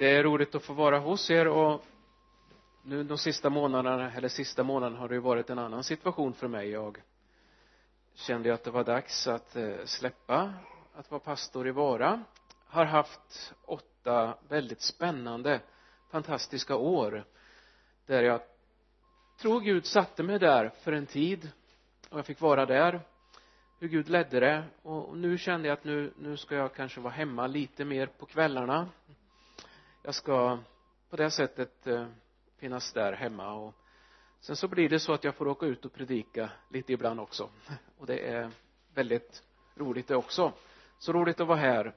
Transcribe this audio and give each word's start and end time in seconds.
det 0.00 0.16
är 0.16 0.22
roligt 0.22 0.54
att 0.54 0.62
få 0.62 0.72
vara 0.72 0.98
hos 0.98 1.30
er 1.30 1.48
och 1.48 1.84
nu 2.82 3.04
de 3.04 3.18
sista 3.18 3.50
månaderna 3.50 4.12
eller 4.12 4.28
sista 4.28 4.62
månaden 4.62 4.98
har 4.98 5.08
det 5.08 5.14
ju 5.14 5.20
varit 5.20 5.50
en 5.50 5.58
annan 5.58 5.84
situation 5.84 6.32
för 6.32 6.48
mig. 6.48 6.70
Jag 6.70 6.98
kände 8.14 8.54
att 8.54 8.64
det 8.64 8.70
var 8.70 8.84
dags 8.84 9.26
att 9.26 9.56
eh, 9.56 9.84
släppa 9.84 10.54
att 10.94 11.10
vara 11.10 11.20
pastor 11.20 11.68
i 11.68 11.70
Vara. 11.70 12.24
Har 12.66 12.84
haft 12.84 13.54
åtta 13.64 14.34
väldigt 14.48 14.80
spännande 14.80 15.60
fantastiska 16.10 16.76
år 16.76 17.24
där 18.06 18.22
jag 18.22 18.40
tror 19.40 19.60
Gud 19.60 19.86
satte 19.86 20.22
mig 20.22 20.38
där 20.38 20.72
för 20.82 20.92
en 20.92 21.06
tid 21.06 21.50
och 22.10 22.18
jag 22.18 22.26
fick 22.26 22.40
vara 22.40 22.66
där. 22.66 23.00
Hur 23.78 23.88
Gud 23.88 24.08
ledde 24.08 24.40
det. 24.40 24.64
Och 24.82 25.16
nu 25.16 25.38
kände 25.38 25.68
jag 25.68 25.78
att 25.78 25.84
nu, 25.84 26.12
nu 26.18 26.36
ska 26.36 26.54
jag 26.54 26.74
kanske 26.74 27.00
vara 27.00 27.12
hemma 27.12 27.46
lite 27.46 27.84
mer 27.84 28.06
på 28.06 28.26
kvällarna 28.26 28.88
jag 30.02 30.14
ska 30.14 30.58
på 31.10 31.16
det 31.16 31.30
sättet 31.30 31.86
eh, 31.86 32.06
finnas 32.58 32.92
där 32.92 33.12
hemma 33.12 33.52
och 33.52 33.74
sen 34.40 34.56
så 34.56 34.68
blir 34.68 34.88
det 34.88 35.00
så 35.00 35.12
att 35.12 35.24
jag 35.24 35.34
får 35.34 35.48
åka 35.48 35.66
ut 35.66 35.84
och 35.84 35.92
predika 35.92 36.50
lite 36.68 36.92
ibland 36.92 37.20
också. 37.20 37.50
Och 37.98 38.06
det 38.06 38.18
är 38.18 38.50
väldigt 38.94 39.42
roligt 39.74 40.08
det 40.08 40.16
också. 40.16 40.52
Så 40.98 41.12
roligt 41.12 41.40
att 41.40 41.46
vara 41.46 41.58
här. 41.58 41.94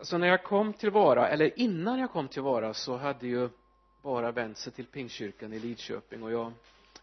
Så 0.00 0.18
när 0.18 0.26
jag 0.26 0.44
kom 0.44 0.72
till 0.72 0.90
Vara 0.90 1.28
eller 1.28 1.58
innan 1.58 1.98
jag 1.98 2.10
kom 2.10 2.28
till 2.28 2.42
Vara 2.42 2.74
så 2.74 2.96
hade 2.96 3.26
ju 3.26 3.48
bara 4.02 4.32
vänt 4.32 4.58
sig 4.58 4.72
till 4.72 4.86
Pingstkyrkan 4.86 5.52
i 5.52 5.58
Lidköping. 5.58 6.22
Och 6.22 6.32
jag 6.32 6.52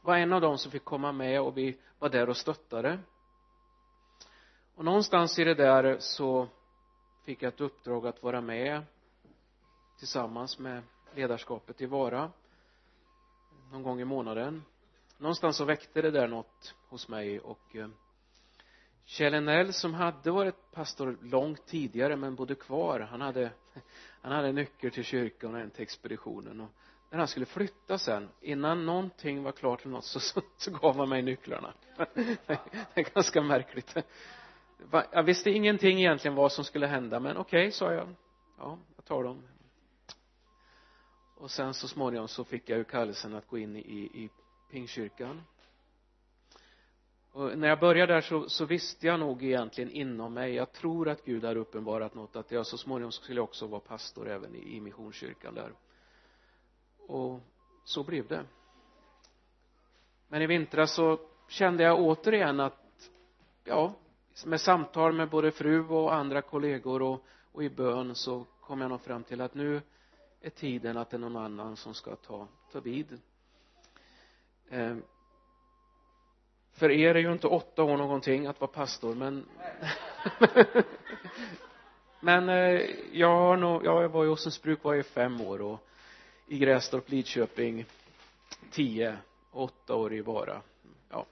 var 0.01 0.17
en 0.17 0.33
av 0.33 0.41
dem 0.41 0.57
som 0.57 0.71
fick 0.71 0.83
komma 0.83 1.11
med 1.11 1.41
och 1.41 1.57
vi 1.57 1.77
var 1.99 2.09
där 2.09 2.29
och 2.29 2.37
stöttade. 2.37 2.99
Och 4.75 4.85
någonstans 4.85 5.39
i 5.39 5.43
det 5.43 5.53
där 5.53 5.97
så 5.99 6.47
fick 7.23 7.41
jag 7.43 7.53
ett 7.53 7.61
uppdrag 7.61 8.07
att 8.07 8.23
vara 8.23 8.41
med 8.41 8.81
tillsammans 10.01 10.59
med 10.59 10.83
ledarskapet 11.15 11.81
i 11.81 11.85
Vara 11.85 12.31
någon 13.71 13.83
gång 13.83 14.01
i 14.01 14.05
månaden. 14.05 14.63
Någonstans 15.17 15.57
så 15.57 15.65
väckte 15.65 16.01
det 16.01 16.11
där 16.11 16.27
något 16.27 16.75
hos 16.89 17.07
mig 17.07 17.39
och 17.39 17.75
eh, 17.75 17.87
Kjell 19.05 19.33
Enell 19.33 19.73
som 19.73 19.93
hade 19.93 20.31
varit 20.31 20.71
pastor 20.71 21.17
långt 21.21 21.65
tidigare 21.65 22.15
men 22.15 22.35
bodde 22.35 22.55
kvar 22.55 22.99
han 22.99 23.21
hade 23.21 23.51
han 24.21 24.31
hade 24.31 24.51
nyckel 24.51 24.91
till 24.91 25.03
kyrkan 25.03 25.55
och 25.55 25.61
en 25.61 25.69
till 25.69 25.83
expeditionen. 25.83 26.61
Och 26.61 26.69
när 27.09 27.17
han 27.17 27.27
skulle 27.27 27.45
flytta 27.45 27.97
sen 27.97 28.29
innan 28.41 28.85
någonting 28.85 29.43
var 29.43 29.51
klart 29.51 29.81
eller 29.81 29.93
något 29.93 30.05
så, 30.05 30.19
så, 30.19 30.41
så 30.57 30.71
gav 30.71 30.97
han 30.97 31.09
mig 31.09 31.21
nycklarna. 31.21 31.73
Det 32.13 32.59
är 32.93 33.13
ganska 33.13 33.41
märkligt. 33.41 33.95
Jag 35.11 35.23
visste 35.23 35.49
ingenting 35.49 35.99
egentligen 35.99 36.35
vad 36.35 36.51
som 36.51 36.63
skulle 36.63 36.87
hända 36.87 37.19
men 37.19 37.37
okej 37.37 37.61
okay, 37.61 37.71
sa 37.71 37.93
jag. 37.93 38.15
Ja 38.57 38.77
jag 38.95 39.05
tar 39.05 39.23
dem 39.23 39.43
och 41.41 41.51
sen 41.51 41.73
så 41.73 41.87
småningom 41.87 42.27
så 42.27 42.43
fick 42.43 42.69
jag 42.69 42.77
ju 42.77 42.83
kallelsen 42.83 43.35
att 43.35 43.47
gå 43.47 43.57
in 43.57 43.75
i, 43.75 43.79
i 43.79 44.29
pingkyrkan 44.71 45.41
och 47.31 47.57
när 47.57 47.67
jag 47.67 47.79
började 47.79 48.13
där 48.13 48.21
så, 48.21 48.49
så 48.49 48.65
visste 48.65 49.07
jag 49.07 49.19
nog 49.19 49.43
egentligen 49.43 49.91
inom 49.91 50.33
mig 50.33 50.53
jag 50.53 50.71
tror 50.71 51.09
att 51.09 51.25
Gud 51.25 51.43
har 51.43 51.55
uppenbarat 51.55 52.15
något 52.15 52.35
att 52.35 52.51
jag 52.51 52.65
så 52.65 52.77
småningom 52.77 53.11
skulle 53.11 53.37
jag 53.39 53.43
också 53.43 53.67
vara 53.67 53.79
pastor 53.79 54.29
även 54.29 54.55
i, 54.55 54.75
i 54.75 54.81
missionskyrkan 54.81 55.55
där. 55.55 55.73
Och 57.07 57.39
så 57.83 58.03
blev 58.03 58.27
det. 58.27 58.45
Men 60.27 60.41
i 60.41 60.47
vintras 60.47 60.93
så 60.95 61.19
kände 61.47 61.83
jag 61.83 61.99
återigen 61.99 62.59
att 62.59 63.09
ja 63.63 63.93
med 64.45 64.61
samtal 64.61 65.13
med 65.13 65.29
både 65.29 65.51
fru 65.51 65.87
och 65.87 66.13
andra 66.13 66.41
kollegor 66.41 67.01
och, 67.01 67.25
och 67.51 67.63
i 67.63 67.69
bön 67.69 68.15
så 68.15 68.45
kom 68.61 68.81
jag 68.81 68.89
nog 68.89 69.01
fram 69.01 69.23
till 69.23 69.41
att 69.41 69.53
nu 69.53 69.81
är 70.41 70.49
tiden 70.49 70.97
att 70.97 71.09
det 71.09 71.17
är 71.17 71.19
någon 71.19 71.37
annan 71.37 71.75
som 71.75 71.93
ska 71.93 72.15
ta, 72.15 72.47
ta 72.71 72.79
vid. 72.79 73.19
Eh, 74.69 74.95
för 76.71 76.91
er 76.91 77.15
är 77.15 77.19
ju 77.19 77.31
inte 77.31 77.47
åtta 77.47 77.83
år 77.83 77.97
någonting 77.97 78.45
att 78.45 78.61
vara 78.61 78.71
pastor 78.71 79.15
men 79.15 79.45
men 82.19 82.49
eh, 82.49 82.81
jag 83.11 83.37
har 83.37 83.57
nog, 83.57 83.85
jag 83.85 84.09
var 84.09 84.25
i 84.25 84.27
Åsensbruk 84.27 84.83
var 84.83 84.93
jag 84.93 85.05
fem 85.05 85.41
år 85.41 85.61
och 85.61 85.87
i 86.47 86.57
Grästorp, 86.57 87.09
Lidköping 87.09 87.85
tio, 88.71 89.17
åtta 89.51 89.95
år 89.95 90.13
i 90.13 90.21
Vara. 90.21 90.61
Ja 91.09 91.25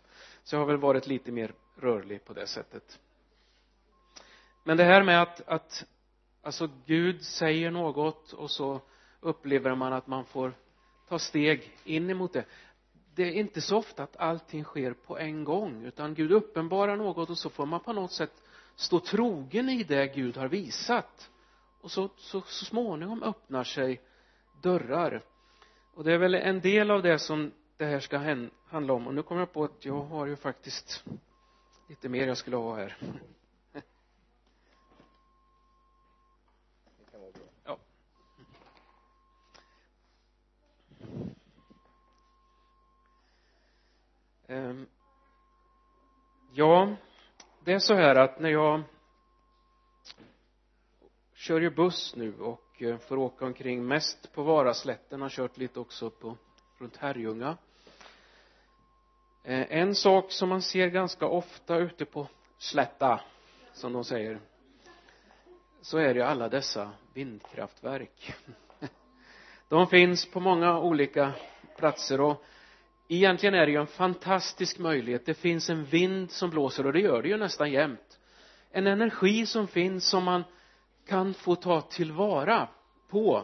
så 0.50 0.56
jag 0.56 0.59
har 0.59 0.68
väl 0.68 0.78
varit 0.78 1.08
lite 1.08 1.31
mer 1.31 1.53
rörlig 1.75 2.25
på 2.25 2.34
det 2.34 2.48
sättet. 2.48 3.00
Men 4.64 4.78
det 4.78 4.84
här 4.84 5.03
med 5.03 5.22
att, 5.22 5.48
att 5.48 5.86
alltså 6.42 6.69
Gud 6.86 7.22
säger 7.22 7.72
något 7.72 8.34
och 8.34 8.52
så 8.52 8.81
upplever 9.22 9.75
man 9.75 9.94
att 9.94 10.07
man 10.07 10.25
får 10.25 10.53
ta 11.07 11.19
steg 11.19 11.78
in 11.84 12.09
emot 12.09 12.34
det. 12.34 12.46
Det 13.16 13.24
är 13.24 13.31
inte 13.31 13.62
så 13.62 13.78
ofta 13.78 14.03
att 14.03 14.18
allting 14.18 14.63
sker 14.63 14.94
på 14.94 15.18
en 15.18 15.44
gång 15.44 15.85
utan 15.85 16.13
Gud 16.13 16.31
uppenbarar 16.31 16.97
något 16.97 17.30
och 17.30 17.38
så 17.38 17.50
får 17.50 17.66
man 17.66 17.80
på 17.80 17.94
något 17.94 18.12
sätt 18.12 18.34
stå 18.75 19.00
trogen 19.00 19.69
i 19.69 19.84
det 19.84 20.16
Gud 20.16 20.38
har 20.38 20.47
visat. 20.47 21.30
Och 21.81 21.91
så, 21.91 22.09
så, 22.18 22.41
så 22.41 22.66
småningom 22.66 23.24
öppnar 23.24 23.63
sig 23.63 24.02
dörrar. 24.62 25.22
Och 25.94 26.03
det 26.03 26.13
är 26.13 26.18
väl 26.18 26.36
en 26.36 26.62
del 26.62 26.91
av 26.91 27.01
det 27.01 27.19
som 27.19 27.51
det 27.78 27.86
här 27.86 28.00
ska 28.00 28.18
handla 28.68 28.94
om. 28.94 29.07
Och 29.07 29.13
nu 29.13 29.24
kommer 29.24 29.41
jag 29.41 29.53
på 29.53 29.63
att 29.63 29.86
jag 29.86 30.01
har 30.01 30.25
ju 30.25 30.36
faktiskt 30.36 31.03
lite 31.88 32.09
mer 32.09 32.28
jag 32.28 32.38
skulle 32.38 32.57
ha 32.57 32.75
här. 32.75 32.97
Ehm, 44.50 44.88
ja 46.52 46.96
det 47.64 47.74
är 47.74 47.80
så 47.80 47.94
här 47.94 48.16
att 48.16 48.40
när 48.40 48.50
jag 48.50 48.82
kör 51.34 51.62
ju 51.62 51.70
buss 51.70 52.16
nu 52.16 52.40
och 52.40 52.82
eh, 52.82 52.98
får 52.98 53.18
åka 53.18 53.46
omkring 53.46 53.86
mest 53.86 54.34
på 54.34 54.44
Varaslätten 54.44 55.22
har 55.22 55.30
kört 55.30 55.58
lite 55.58 55.80
också 55.80 56.10
på 56.10 56.38
runt 56.78 56.98
Herrljunga. 56.98 57.58
Eh, 59.44 59.72
en 59.72 59.96
sak 59.96 60.32
som 60.32 60.50
man 60.50 60.62
ser 60.62 60.88
ganska 60.88 61.26
ofta 61.26 61.78
ute 61.78 62.06
på 62.06 62.28
slätta 62.58 63.22
som 63.74 63.94
de 63.94 64.04
säger 64.04 64.40
så 65.81 65.98
är 65.98 66.14
det 66.14 66.28
alla 66.28 66.50
dessa 66.50 66.92
vindkraftverk. 67.14 68.34
De 69.68 69.88
finns 69.88 70.31
på 70.31 70.40
många 70.40 70.80
olika 70.80 71.34
platser 71.78 72.22
och 72.22 72.44
egentligen 73.18 73.56
är 73.56 73.66
det 73.66 73.72
ju 73.72 73.80
en 73.80 73.88
fantastisk 73.88 74.80
möjlighet. 74.80 75.25
Det 75.25 75.34
finns 75.34 75.70
en 75.70 75.86
vind 75.86 76.31
som 76.31 76.50
blåser 76.50 76.86
och 76.86 76.94
det 76.94 77.00
gör 77.00 77.22
det 77.22 77.30
ju 77.30 77.38
nästan 77.38 77.72
jämt. 77.72 78.20
En 78.72 78.88
energi 78.88 79.46
som 79.46 79.68
finns 79.68 80.09
som 80.09 80.24
man 80.24 80.44
kan 81.08 81.34
få 81.34 81.56
ta 81.56 81.81
tillvara 81.81 82.68
på. 83.09 83.44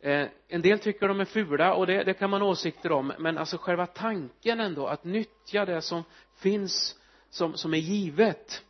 Eh, 0.00 0.28
en 0.48 0.62
del 0.62 0.78
tycker 0.78 1.08
de 1.08 1.20
är 1.20 1.24
fula 1.24 1.74
och 1.74 1.86
det, 1.86 2.04
det 2.04 2.14
kan 2.14 2.30
man 2.30 2.40
ha 2.40 2.48
åsikter 2.48 2.92
om 2.92 3.12
men 3.18 3.38
alltså 3.38 3.58
själva 3.58 3.86
tanken 3.86 4.60
ändå 4.60 4.86
att 4.86 5.04
nyttja 5.04 5.64
det 5.64 5.82
som 5.82 6.02
finns 6.36 6.96
som, 7.30 7.56
som 7.56 7.74
är 7.74 7.78
givet 7.78 8.62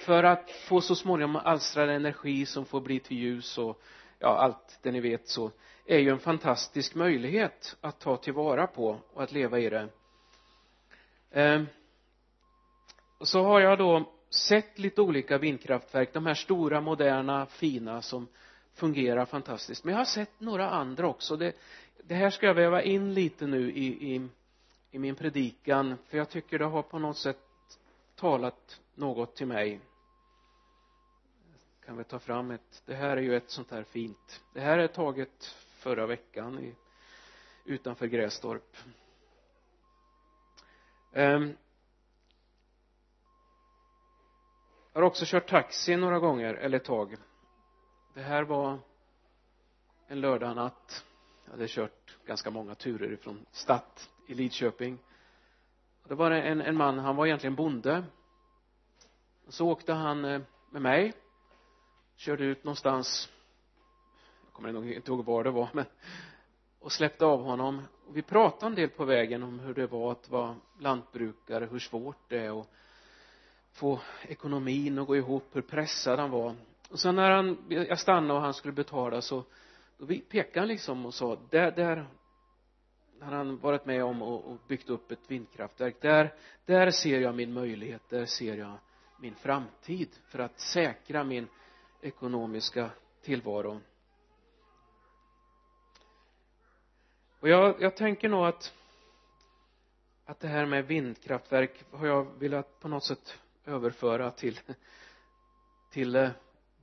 för 0.00 0.24
att 0.24 0.50
få 0.50 0.80
så 0.80 0.94
småningom 0.94 1.36
alstrad 1.36 1.90
energi 1.90 2.46
som 2.46 2.64
får 2.64 2.80
bli 2.80 3.00
till 3.00 3.16
ljus 3.16 3.58
och 3.58 3.82
ja, 4.18 4.38
allt 4.38 4.78
det 4.82 4.90
ni 4.90 5.00
vet 5.00 5.28
så 5.28 5.50
är 5.88 5.98
ju 5.98 6.10
en 6.10 6.18
fantastisk 6.18 6.94
möjlighet 6.94 7.76
att 7.80 8.00
ta 8.00 8.16
tillvara 8.16 8.66
på 8.66 9.00
och 9.12 9.22
att 9.22 9.32
leva 9.32 9.58
i 9.58 9.70
det. 9.70 9.88
Eh, 11.30 11.62
och 13.18 13.28
så 13.28 13.42
har 13.42 13.60
jag 13.60 13.78
då 13.78 14.12
sett 14.30 14.78
lite 14.78 15.00
olika 15.00 15.38
vindkraftverk 15.38 16.12
de 16.12 16.26
här 16.26 16.34
stora 16.34 16.80
moderna 16.80 17.46
fina 17.46 18.02
som 18.02 18.28
fungerar 18.74 19.24
fantastiskt. 19.24 19.84
Men 19.84 19.92
jag 19.92 20.00
har 20.00 20.04
sett 20.04 20.40
några 20.40 20.70
andra 20.70 21.08
också. 21.08 21.36
Det, 21.36 21.52
det 22.02 22.14
här 22.14 22.30
ska 22.30 22.46
jag 22.46 22.54
väva 22.54 22.82
in 22.82 23.14
lite 23.14 23.46
nu 23.46 23.72
i, 23.72 24.14
i, 24.14 24.28
i 24.90 24.98
min 24.98 25.14
predikan 25.14 25.96
för 26.08 26.18
jag 26.18 26.28
tycker 26.28 26.58
det 26.58 26.64
har 26.64 26.82
på 26.82 26.98
något 26.98 27.18
sätt 27.18 27.38
talat 28.16 28.80
något 28.94 29.36
till 29.36 29.46
mig. 29.46 29.80
Kan 31.86 31.96
vi 31.96 32.04
ta 32.04 32.18
fram 32.18 32.50
ett 32.50 32.82
det 32.86 32.94
här 32.94 33.16
är 33.16 33.22
ju 33.22 33.36
ett 33.36 33.50
sånt 33.50 33.70
här 33.70 33.82
fint. 33.82 34.40
Det 34.54 34.60
här 34.60 34.78
är 34.78 34.86
taget 34.86 35.54
förra 35.78 36.06
veckan 36.06 36.58
i, 36.58 36.74
utanför 37.64 38.06
Grästorp. 38.06 38.76
Um, 41.12 41.56
jag 44.92 45.00
har 45.00 45.06
också 45.06 45.24
kört 45.26 45.48
taxi 45.48 45.96
några 45.96 46.18
gånger 46.18 46.54
eller 46.54 46.76
ett 46.76 46.84
tag. 46.84 47.16
Det 48.14 48.22
här 48.22 48.42
var 48.42 48.78
en 50.06 50.20
lördagnatt 50.20 51.04
jag 51.44 51.52
hade 51.52 51.68
kört 51.68 52.16
ganska 52.26 52.50
många 52.50 52.74
turer 52.74 53.12
ifrån 53.12 53.46
Statt 53.52 54.10
i 54.26 54.34
Lidköping. 54.34 54.98
Och 56.02 56.08
det 56.08 56.14
var 56.14 56.30
en, 56.30 56.60
en 56.60 56.76
man, 56.76 56.98
han 56.98 57.16
var 57.16 57.26
egentligen 57.26 57.54
bonde. 57.54 58.04
Och 59.46 59.54
så 59.54 59.68
åkte 59.68 59.92
han 59.92 60.24
eh, 60.24 60.42
med 60.70 60.82
mig. 60.82 61.12
Körde 62.16 62.44
ut 62.44 62.64
någonstans 62.64 63.32
kommer 64.58 64.72
nog 64.72 64.92
inte 64.92 65.10
ihåg 65.10 65.24
var 65.24 65.44
det 65.44 65.50
var 65.50 65.68
men 65.72 65.84
och 66.78 66.92
släppte 66.92 67.24
av 67.24 67.42
honom. 67.42 67.82
Och 68.06 68.16
vi 68.16 68.22
pratade 68.22 68.66
en 68.66 68.74
del 68.74 68.88
på 68.88 69.04
vägen 69.04 69.42
om 69.42 69.58
hur 69.58 69.74
det 69.74 69.86
var 69.86 70.12
att 70.12 70.30
vara 70.30 70.56
lantbrukare 70.78 71.68
hur 71.70 71.78
svårt 71.78 72.28
det 72.28 72.38
är 72.38 72.60
att 72.60 72.70
få 73.72 74.00
ekonomin 74.22 74.98
att 74.98 75.06
gå 75.06 75.16
ihop 75.16 75.44
hur 75.52 75.62
pressad 75.62 76.18
han 76.18 76.30
var. 76.30 76.54
Och 76.90 76.98
sen 76.98 77.16
när 77.16 77.30
han, 77.30 77.58
jag 77.68 77.98
stannade 77.98 78.34
och 78.34 78.40
han 78.40 78.54
skulle 78.54 78.74
betala 78.74 79.22
så 79.22 79.44
då 79.98 80.06
pekade 80.06 80.60
han 80.60 80.68
liksom 80.68 81.06
och 81.06 81.14
sa 81.14 81.38
där, 81.50 81.70
där 81.70 82.06
hade 83.20 83.36
han 83.36 83.58
varit 83.58 83.86
med 83.86 84.04
om 84.04 84.22
och 84.22 84.58
byggt 84.68 84.90
upp 84.90 85.10
ett 85.12 85.30
vindkraftverk. 85.30 85.96
Där, 86.00 86.34
där 86.64 86.90
ser 86.90 87.20
jag 87.20 87.34
min 87.34 87.52
möjlighet, 87.52 88.02
där 88.08 88.26
ser 88.26 88.56
jag 88.56 88.78
min 89.20 89.34
framtid 89.34 90.08
för 90.28 90.38
att 90.38 90.60
säkra 90.60 91.24
min 91.24 91.48
ekonomiska 92.00 92.90
tillvaro. 93.22 93.80
Och 97.40 97.48
jag, 97.48 97.82
jag 97.82 97.96
tänker 97.96 98.28
nog 98.28 98.46
att 98.46 98.74
att 100.24 100.40
det 100.40 100.48
här 100.48 100.66
med 100.66 100.86
vindkraftverk 100.86 101.84
har 101.90 102.06
jag 102.06 102.38
velat 102.38 102.80
på 102.80 102.88
något 102.88 103.04
sätt 103.04 103.38
överföra 103.64 104.30
till 104.30 104.60
till 105.90 106.16
eh, 106.16 106.30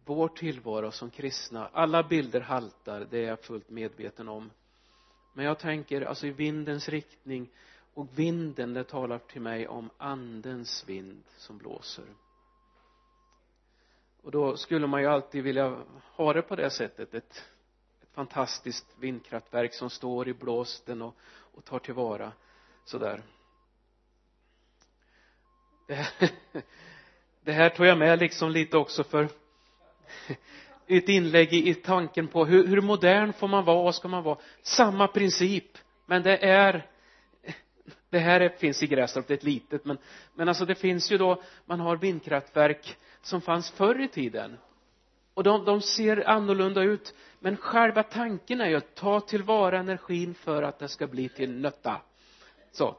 vår 0.06 0.28
tillvaro 0.28 0.92
som 0.92 1.10
kristna. 1.10 1.69
Alla 1.74 2.04
bilder 2.04 2.42
haltar 2.42 3.07
det 3.10 3.18
är 3.18 3.28
jag 3.28 3.40
fullt 3.40 3.69
medveten 3.69 4.28
om. 4.28 4.52
Men 5.34 5.46
jag 5.46 5.60
tänker 5.60 6.02
alltså 6.02 6.28
i 6.28 6.31
vindens 6.31 6.90
riktning 6.90 7.50
och 7.94 8.19
vinden 8.19 8.74
det 8.74 8.84
talar 8.84 9.19
till 9.19 9.42
mig 9.42 9.68
om 9.68 9.90
andens 9.98 10.84
vind 10.88 11.24
som 11.38 11.57
blåser. 11.57 12.06
Och 14.22 14.31
då 14.31 14.57
skulle 14.57 14.88
man 14.88 15.02
ju 15.02 15.07
alltid 15.07 15.44
vilja 15.44 15.84
ha 16.16 16.34
det 16.34 16.42
på 16.42 16.56
det 16.56 16.69
sättet 16.69 17.13
ett 17.13 17.46
fantastiskt 18.15 18.85
vindkraftverk 19.00 19.73
som 19.73 19.89
står 19.89 20.27
i 20.27 20.33
blåsten 20.33 21.01
och, 21.01 21.15
och 21.53 21.65
tar 21.65 21.79
tillvara 21.79 22.31
sådär. 22.85 23.21
Det 25.88 25.94
här, 25.95 26.07
det 27.44 27.51
här 27.51 27.69
tog 27.69 27.85
jag 27.85 27.97
med 27.97 28.19
liksom 28.19 28.51
lite 28.51 28.77
också 28.77 29.03
för 29.03 29.29
ett 30.88 31.09
inlägg 31.09 31.53
i, 31.53 31.69
i 31.69 31.73
tanken 31.75 32.27
på 32.27 32.45
hur, 32.45 32.67
hur 32.67 32.81
modern 32.81 33.33
får 33.33 33.47
man 33.47 33.65
vara, 33.65 33.88
och 33.88 33.95
ska 33.95 34.07
man 34.07 34.23
vara. 34.23 34.38
Samma 34.61 35.07
princip 35.07 35.77
men 36.06 36.23
det 36.23 36.38
är 36.38 36.89
det 38.09 38.19
här 38.19 38.41
är, 38.41 38.50
finns 38.50 38.83
i 38.83 38.88
Grästorp, 38.88 39.27
det 39.27 39.33
är 39.33 39.38
ett 39.38 39.44
litet 39.44 39.85
men 39.85 39.97
men 40.33 40.47
alltså 40.47 40.65
det 40.65 40.75
finns 40.75 41.11
ju 41.11 41.18
då 41.18 41.41
man 41.65 41.79
har 41.79 41.97
vindkraftverk 41.97 42.97
som 43.21 43.41
fanns 43.41 43.71
förr 43.71 44.01
i 44.01 44.07
tiden 44.07 44.57
och 45.35 45.43
de, 45.43 45.65
de 45.65 45.81
ser 45.81 46.29
annorlunda 46.29 46.83
ut. 46.83 47.13
Men 47.39 47.57
själva 47.57 48.03
tanken 48.03 48.61
är 48.61 48.69
ju 48.69 48.75
att 48.75 48.95
ta 48.95 49.19
tillvara 49.19 49.79
energin 49.79 50.33
för 50.33 50.63
att 50.63 50.79
den 50.79 50.89
ska 50.89 51.07
bli 51.07 51.29
till 51.29 51.51
nötta 51.51 52.01
så. 52.71 52.95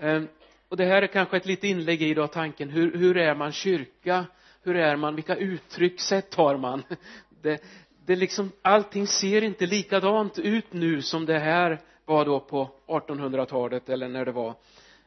Ehm, 0.00 0.28
och 0.68 0.76
det 0.76 0.84
här 0.84 1.02
är 1.02 1.06
kanske 1.06 1.36
ett 1.36 1.46
litet 1.46 1.64
inlägg 1.64 2.02
i 2.02 2.14
då 2.14 2.26
tanken. 2.26 2.70
Hur, 2.70 2.96
hur 2.98 3.16
är 3.16 3.34
man 3.34 3.52
kyrka? 3.52 4.24
Hur 4.62 4.76
är 4.76 4.96
man? 4.96 5.14
Vilka 5.14 5.36
uttryckssätt 5.36 6.34
har 6.34 6.56
man? 6.56 6.82
Det, 7.42 7.62
det 8.06 8.16
liksom 8.16 8.52
allting 8.62 9.06
ser 9.06 9.42
inte 9.42 9.66
likadant 9.66 10.38
ut 10.38 10.72
nu 10.72 11.02
som 11.02 11.26
det 11.26 11.38
här 11.38 11.80
var 12.04 12.24
då 12.24 12.40
på 12.40 12.70
1800-talet 12.86 13.88
eller 13.88 14.08
när 14.08 14.24
det 14.24 14.32
var. 14.32 14.54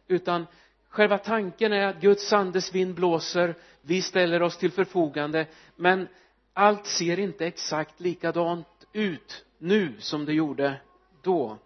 Utan 0.08 0.46
själva 0.90 1.18
tanken 1.18 1.74
är 1.74 1.88
att 1.88 2.02
Guds 2.02 2.34
andes 2.34 2.76
vind 2.76 2.96
blåser 2.96 3.56
vi 3.88 4.02
ställer 4.02 4.42
oss 4.42 4.58
till 4.58 4.72
förfogande 4.72 5.48
men 5.76 6.08
allt 6.54 6.86
ser 6.86 7.20
inte 7.20 7.46
exakt 7.46 8.00
likadant 8.00 8.68
ut 8.94 9.46
nu 9.58 9.94
som 10.00 10.26
det 10.26 10.34
gjorde 10.34 10.82
då. 11.24 11.58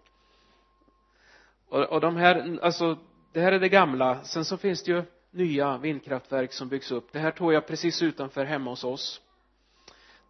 Och, 1.70 1.84
och 1.84 2.02
de 2.02 2.16
här 2.16 2.60
alltså 2.62 2.98
det 3.34 3.42
här 3.42 3.52
är 3.52 3.60
det 3.60 3.70
gamla. 3.70 4.24
Sen 4.24 4.46
så 4.46 4.58
finns 4.58 4.84
det 4.84 4.92
ju 4.92 5.04
nya 5.32 5.78
vindkraftverk 5.78 6.54
som 6.54 6.70
byggs 6.70 6.92
upp. 6.92 7.12
Det 7.12 7.20
här 7.20 7.32
tog 7.32 7.54
jag 7.54 7.68
precis 7.68 8.02
utanför 8.02 8.46
hemma 8.46 8.70
hos 8.70 8.84
oss. 8.84 9.22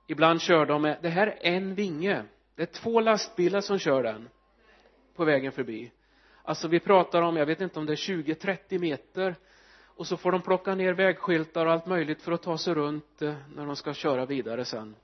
Ibland 0.07 0.41
kör 0.41 0.65
de 0.65 0.81
med 0.81 0.97
det 1.01 1.09
här 1.09 1.27
är 1.27 1.55
en 1.55 1.75
vinge. 1.75 2.23
Det 2.55 2.61
är 2.61 2.65
två 2.65 3.01
lastbilar 3.01 3.61
som 3.61 3.79
kör 3.79 4.03
den 4.03 4.29
på 5.15 5.25
vägen 5.25 5.51
förbi. 5.51 5.91
Alltså 6.43 6.67
vi 6.67 6.79
pratar 6.79 7.21
om 7.21 7.37
jag 7.37 7.45
vet 7.45 7.61
inte 7.61 7.79
om 7.79 7.85
det 7.85 7.93
är 7.93 7.95
20-30 7.95 8.79
meter 8.79 9.35
och 10.01 10.07
så 10.07 10.17
får 10.17 10.31
de 10.31 10.41
plocka 10.41 10.75
ner 10.75 10.93
vägskyltar 10.93 11.65
och 11.65 11.71
allt 11.71 11.85
möjligt 11.85 12.21
för 12.21 12.31
att 12.31 12.41
ta 12.41 12.57
sig 12.57 12.73
runt 12.73 13.21
eh, 13.21 13.35
när 13.55 13.65
de 13.65 13.75
ska 13.75 13.93
köra 13.93 14.25
vidare 14.25 14.65
sen. 14.65 14.95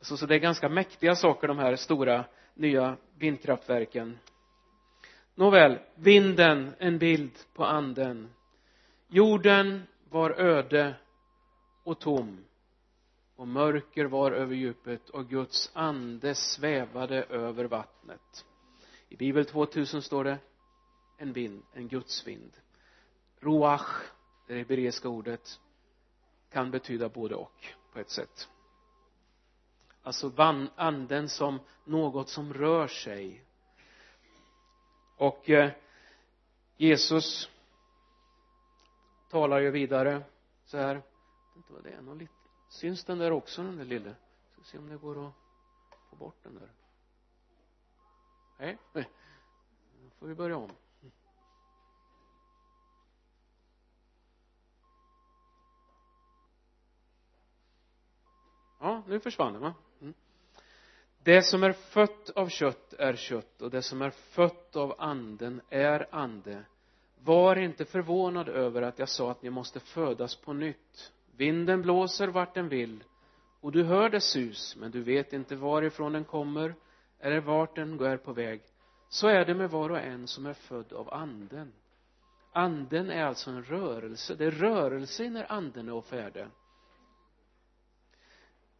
Så, 0.00 0.16
så 0.16 0.26
det 0.26 0.34
är 0.34 0.38
ganska 0.38 0.68
mäktiga 0.68 1.14
saker 1.14 1.48
de 1.48 1.58
här 1.58 1.76
stora 1.76 2.24
nya 2.54 2.96
vindkraftverken. 3.18 4.18
Nåväl 5.34 5.78
vinden 5.94 6.74
en 6.78 6.98
bild 6.98 7.32
på 7.54 7.64
anden. 7.64 8.28
Jorden 9.06 9.82
var 10.10 10.30
öde 10.30 10.94
och 11.84 12.00
tom 12.00 12.44
och 13.36 13.48
mörker 13.48 14.04
var 14.04 14.32
över 14.32 14.54
djupet 14.54 15.10
och 15.10 15.28
Guds 15.28 15.70
ande 15.74 16.34
svävade 16.34 17.22
över 17.22 17.64
vattnet. 17.64 18.44
I 19.08 19.16
bibel 19.16 19.44
2000 19.44 20.02
står 20.02 20.24
det 20.24 20.38
en 21.18 21.32
vind, 21.32 21.62
en 21.72 21.88
Guds 21.88 22.26
vind 22.26 22.52
roach 23.40 24.10
det 24.46 24.54
hebreiska 24.54 25.08
ordet 25.08 25.60
kan 26.50 26.70
betyda 26.70 27.08
både 27.08 27.34
och 27.34 27.66
på 27.92 27.98
ett 27.98 28.10
sätt. 28.10 28.48
Alltså 30.02 30.32
anden 30.76 31.28
som 31.28 31.60
något 31.84 32.28
som 32.28 32.54
rör 32.54 32.86
sig. 32.86 33.44
Och 35.16 35.50
eh, 35.50 35.70
Jesus 36.76 37.50
talar 39.30 39.60
ju 39.60 39.70
vidare 39.70 40.22
så 40.64 40.78
här. 40.78 40.94
Jag 40.94 40.94
vet 40.94 41.56
inte 41.56 41.72
vad 41.72 41.82
det 41.84 41.90
är 41.90 42.02
någon 42.02 42.18
lite 42.18 42.38
syns 42.68 43.04
den 43.04 43.18
där 43.18 43.30
också 43.30 43.62
den 43.62 43.76
där 43.76 43.84
lille? 43.84 44.14
Ska 44.52 44.62
se 44.62 44.78
om 44.78 44.88
det 44.88 44.96
går 44.96 45.26
att 45.26 45.34
få 46.10 46.16
bort 46.16 46.42
den 46.42 46.54
där. 46.54 46.72
Nej, 48.58 48.78
nej. 48.92 49.10
Då 50.02 50.10
får 50.10 50.26
vi 50.26 50.34
börja 50.34 50.56
om 50.56 50.70
ja 58.80 58.97
nu 59.08 59.20
försvann 59.20 59.52
den 59.52 59.62
va? 59.62 59.74
Mm. 60.00 60.14
det 61.22 61.42
som 61.42 61.62
är 61.62 61.72
fött 61.72 62.30
av 62.30 62.48
kött 62.48 62.92
är 62.92 63.16
kött 63.16 63.62
och 63.62 63.70
det 63.70 63.82
som 63.82 64.02
är 64.02 64.10
fött 64.10 64.76
av 64.76 64.94
anden 64.98 65.60
är 65.70 66.06
ande. 66.10 66.64
Var 67.24 67.56
inte 67.56 67.84
förvånad 67.84 68.48
över 68.48 68.82
att 68.82 68.98
jag 68.98 69.08
sa 69.08 69.30
att 69.30 69.42
ni 69.42 69.50
måste 69.50 69.80
födas 69.80 70.36
på 70.36 70.52
nytt. 70.52 71.12
Vinden 71.36 71.82
blåser 71.82 72.28
vart 72.28 72.54
den 72.54 72.68
vill 72.68 73.04
och 73.60 73.72
du 73.72 73.84
hör 73.84 74.10
dess 74.10 74.24
sus 74.24 74.76
men 74.76 74.90
du 74.90 75.02
vet 75.02 75.32
inte 75.32 75.56
varifrån 75.56 76.12
den 76.12 76.24
kommer 76.24 76.74
eller 77.20 77.40
vart 77.40 77.76
den 77.76 77.96
går 77.96 78.16
på 78.16 78.32
väg. 78.32 78.62
Så 79.08 79.28
är 79.28 79.44
det 79.44 79.54
med 79.54 79.70
var 79.70 79.90
och 79.90 79.98
en 79.98 80.26
som 80.26 80.46
är 80.46 80.54
född 80.54 80.92
av 80.92 81.14
anden. 81.14 81.72
Anden 82.52 83.10
är 83.10 83.24
alltså 83.24 83.50
en 83.50 83.62
rörelse. 83.62 84.34
Det 84.34 84.44
är 84.44 84.50
rörelse 84.50 85.30
när 85.30 85.52
anden 85.52 85.88
är 85.88 85.92
å 85.92 86.02
färde 86.02 86.48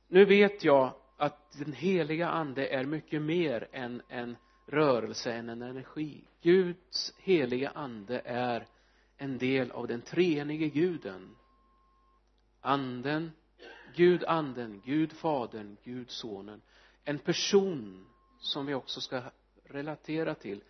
nu 0.08 0.24
vet 0.24 0.64
jag 0.64 0.94
att 1.16 1.52
den 1.58 1.72
heliga 1.72 2.28
ande 2.28 2.66
är 2.66 2.84
mycket 2.84 3.22
mer 3.22 3.68
än 3.72 4.02
en 4.08 4.36
rörelse 4.66 5.32
än 5.32 5.48
en 5.48 5.62
energi. 5.62 6.24
Guds 6.42 7.14
heliga 7.18 7.70
ande 7.70 8.22
är 8.24 8.66
en 9.16 9.38
del 9.38 9.70
av 9.70 9.86
den 9.86 10.02
treenige 10.02 10.68
guden. 10.68 11.36
Anden 12.60 13.30
Gud 13.94 14.24
anden, 14.24 14.82
Gud 14.84 15.12
fadern, 15.12 15.76
Gud 15.84 16.10
sonen. 16.10 16.62
En 17.04 17.18
person 17.18 18.06
som 18.38 18.66
vi 18.66 18.74
också 18.74 19.00
ska 19.00 19.22
relatera 19.64 20.34
till. 20.34 20.60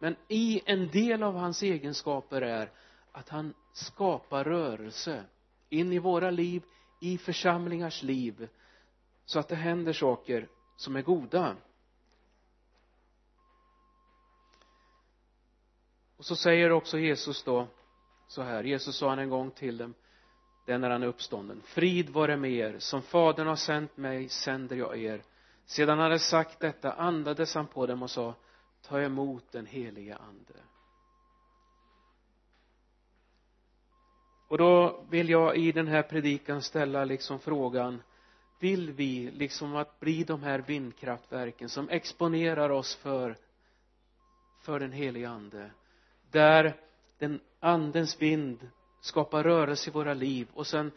Men 0.00 0.16
i 0.28 0.62
en 0.66 0.88
del 0.88 1.22
av 1.22 1.34
hans 1.34 1.62
egenskaper 1.62 2.42
är 2.42 2.70
att 3.12 3.28
han 3.28 3.54
skapar 3.72 4.44
rörelse 4.44 5.24
in 5.68 5.92
i 5.92 5.98
våra 5.98 6.30
liv 6.30 6.62
i 7.00 7.18
församlingars 7.18 8.02
liv 8.02 8.48
så 9.24 9.38
att 9.38 9.48
det 9.48 9.56
händer 9.56 9.92
saker 9.92 10.48
som 10.76 10.96
är 10.96 11.02
goda. 11.02 11.56
Och 16.16 16.24
så 16.24 16.36
säger 16.36 16.72
också 16.72 16.98
Jesus 16.98 17.42
då 17.42 17.66
så 18.28 18.42
här 18.42 18.64
Jesus 18.64 18.96
sa 18.96 19.08
han 19.08 19.18
en 19.18 19.30
gång 19.30 19.50
till 19.50 19.76
dem 19.76 19.94
det 20.64 20.72
är 20.72 20.78
när 20.78 20.90
han 20.90 21.02
är 21.02 21.06
uppstånden. 21.06 21.62
Frid 21.64 22.10
vare 22.10 22.36
med 22.36 22.50
er. 22.50 22.78
Som 22.78 23.02
fadern 23.02 23.46
har 23.46 23.56
sänt 23.56 23.96
mig 23.96 24.28
sänder 24.28 24.76
jag 24.76 24.98
er. 24.98 25.22
Sedan 25.66 25.88
han 25.88 25.98
hade 25.98 26.18
sagt 26.18 26.60
detta 26.60 26.92
andades 26.92 27.54
han 27.54 27.66
på 27.66 27.86
dem 27.86 28.02
och 28.02 28.10
sa 28.10 28.34
ta 28.82 29.00
emot 29.00 29.52
den 29.52 29.66
heliga 29.66 30.16
ande. 30.16 30.54
Och 34.48 34.58
då 34.58 35.04
vill 35.10 35.28
jag 35.28 35.56
i 35.56 35.72
den 35.72 35.86
här 35.86 36.02
predikan 36.02 36.62
ställa 36.62 37.04
liksom 37.04 37.38
frågan 37.38 38.02
vill 38.58 38.92
vi 38.92 39.30
liksom 39.30 39.76
att 39.76 40.00
bli 40.00 40.24
de 40.24 40.42
här 40.42 40.58
vindkraftverken 40.58 41.68
som 41.68 41.88
exponerar 41.88 42.70
oss 42.70 42.96
för 42.96 43.36
för 44.64 44.80
den 44.80 44.92
helige 44.92 45.28
ande. 45.28 45.70
Där 46.30 46.76
den 47.18 47.40
andens 47.60 48.22
vind 48.22 48.70
skapar 49.00 49.42
rörelse 49.42 49.90
i 49.90 49.92
våra 49.92 50.14
liv 50.14 50.48
och 50.52 50.66
sen 50.66 50.92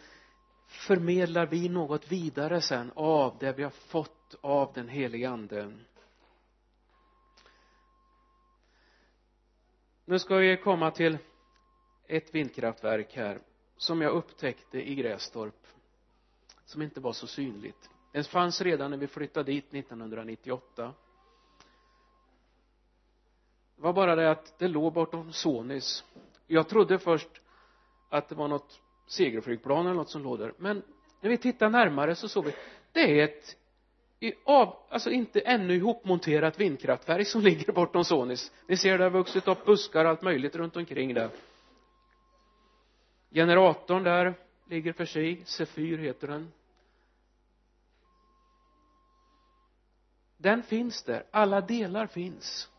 förmedlar 0.67 1.45
vi 1.45 1.69
något 1.69 2.11
vidare 2.11 2.61
sen 2.61 2.91
av 2.95 3.37
det 3.39 3.53
vi 3.53 3.63
har 3.63 3.69
fått 3.69 4.35
av 4.41 4.73
den 4.73 4.89
helige 4.89 5.29
ande. 5.29 5.73
Nu 10.05 10.19
ska 10.19 10.35
vi 10.35 10.57
komma 10.57 10.91
till 10.91 11.17
ett 12.07 12.35
vindkraftverk 12.35 13.15
här 13.15 13.41
som 13.77 14.01
jag 14.01 14.11
upptäckte 14.11 14.89
i 14.89 14.95
Grästorp 14.95 15.76
som 16.67 16.81
inte 16.81 16.99
var 16.99 17.13
så 17.13 17.27
synligt. 17.27 17.89
Den 18.11 18.23
fanns 18.23 18.61
redan 18.61 18.91
när 18.91 18.97
vi 18.97 19.07
flyttade 19.07 19.51
dit 19.51 19.73
1998 19.73 20.93
det 23.77 23.83
var 23.83 23.93
bara 23.93 24.15
det 24.15 24.31
att 24.31 24.59
det 24.59 24.67
låg 24.67 24.93
bortom 24.93 25.33
Sonys. 25.33 26.03
Jag 26.47 26.69
trodde 26.69 26.99
först 26.99 27.29
att 28.09 28.29
det 28.29 28.35
var 28.35 28.47
något 28.47 28.81
segelflygplan 29.07 29.85
eller 29.85 29.95
något 29.95 30.09
som 30.09 30.23
låg 30.23 30.39
där. 30.39 30.53
Men 30.57 30.83
när 31.21 31.29
vi 31.29 31.37
tittade 31.37 31.71
närmare 31.71 32.15
så 32.15 32.29
såg 32.29 32.45
vi 32.45 32.53
det 32.91 33.19
är 33.19 33.23
ett 33.23 33.57
i 34.19 34.33
av, 34.43 34.75
alltså 34.89 35.09
inte 35.09 35.39
ännu 35.39 35.75
ihopmonterat 35.75 36.59
vindkraftverk 36.59 37.27
som 37.27 37.41
ligger 37.49 37.73
bortom 37.73 38.03
Sonys. 38.03 38.51
Ni 38.67 38.77
ser 38.77 38.97
det 38.97 39.03
har 39.03 39.11
vuxit 39.11 39.47
upp 39.47 39.65
buskar 39.65 40.05
och 40.05 40.11
allt 40.11 40.21
möjligt 40.21 40.55
runt 40.55 40.75
omkring 40.75 41.13
där. 41.13 41.29
Generatorn 43.31 44.03
där 44.03 44.33
ligger 44.69 44.93
för 44.93 45.05
sig. 45.05 45.41
Sefyr 45.45 45.97
heter 45.97 46.27
den. 46.27 46.51
Den 50.37 50.63
finns 50.63 51.03
där. 51.03 51.23
Alla 51.31 51.61
delar 51.61 52.07
finns. 52.07 52.69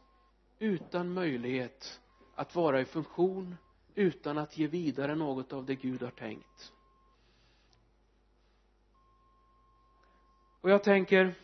Utan 0.59 1.13
möjlighet 1.13 2.01
att 2.35 2.55
vara 2.55 2.81
i 2.81 2.85
funktion 2.85 3.57
utan 3.95 4.39
att 4.39 4.59
ge 4.59 4.67
vidare 4.67 5.15
något 5.15 5.53
av 5.53 5.65
det 5.65 5.75
Gud 5.75 6.03
har 6.03 6.11
tänkt. 6.11 6.73
Och 10.61 10.71
jag 10.71 10.85
tänker 10.85 11.35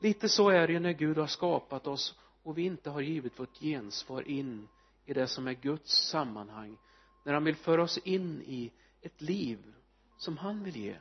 lite 0.00 0.28
så 0.28 0.48
är 0.48 0.66
det 0.66 0.80
när 0.80 0.92
Gud 0.92 1.18
har 1.18 1.26
skapat 1.26 1.86
oss 1.86 2.18
och 2.42 2.58
vi 2.58 2.62
inte 2.62 2.90
har 2.90 3.00
givit 3.00 3.40
vårt 3.40 3.58
gensvar 3.58 4.28
in 4.28 4.68
i 5.04 5.14
det 5.14 5.26
som 5.26 5.46
är 5.48 5.52
Guds 5.52 6.08
sammanhang. 6.08 6.78
När 7.24 7.32
han 7.32 7.44
vill 7.44 7.56
föra 7.56 7.82
oss 7.82 7.98
in 7.98 8.42
i 8.42 8.72
ett 9.02 9.20
liv 9.20 9.74
som 10.16 10.36
han 10.36 10.64
vill 10.64 10.76
ge. 10.76 10.96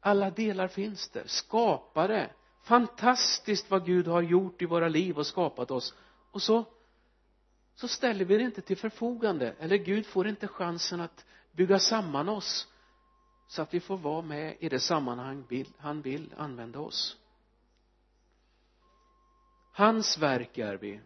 Alla 0.00 0.30
delar 0.30 0.68
finns 0.68 1.08
där. 1.08 1.26
Skapade 1.26 2.30
fantastiskt 2.62 3.70
vad 3.70 3.86
Gud 3.86 4.06
har 4.06 4.22
gjort 4.22 4.62
i 4.62 4.66
våra 4.66 4.88
liv 4.88 5.18
och 5.18 5.26
skapat 5.26 5.70
oss. 5.70 5.94
Och 6.30 6.42
så 6.42 6.64
så 7.74 7.88
ställer 7.88 8.24
vi 8.24 8.38
det 8.38 8.44
inte 8.44 8.60
till 8.60 8.76
förfogande 8.76 9.54
eller 9.58 9.76
Gud 9.76 10.06
får 10.06 10.28
inte 10.28 10.48
chansen 10.48 11.00
att 11.00 11.24
bygga 11.52 11.78
samman 11.78 12.28
oss 12.28 12.68
så 13.48 13.62
att 13.62 13.74
vi 13.74 13.80
får 13.80 13.96
vara 13.96 14.22
med 14.22 14.56
i 14.60 14.68
det 14.68 14.80
sammanhang 14.80 15.64
han 15.78 16.02
vill 16.02 16.34
använda 16.36 16.80
oss. 16.80 17.16
Hans 19.72 20.18
verk 20.18 20.58
är 20.58 20.76
vi 20.76 21.00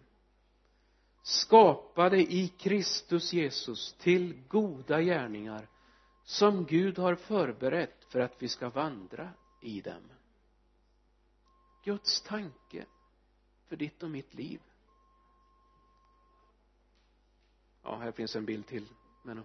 skapade 1.22 2.32
i 2.32 2.48
Kristus 2.48 3.32
Jesus 3.32 3.92
till 3.92 4.42
goda 4.48 5.00
gärningar 5.00 5.68
som 6.24 6.64
Gud 6.64 6.98
har 6.98 7.14
förberett 7.14 8.04
för 8.08 8.20
att 8.20 8.34
vi 8.38 8.48
ska 8.48 8.68
vandra 8.68 9.30
i 9.62 9.80
dem. 9.80 10.02
Guds 11.86 12.20
tanke 12.20 12.86
för 13.66 13.76
ditt 13.76 14.02
och 14.02 14.10
mitt 14.10 14.34
liv. 14.34 14.62
Ja 17.82 17.96
här 17.96 18.12
finns 18.12 18.36
en 18.36 18.44
bild 18.44 18.66
till 18.66 18.88
men 19.22 19.42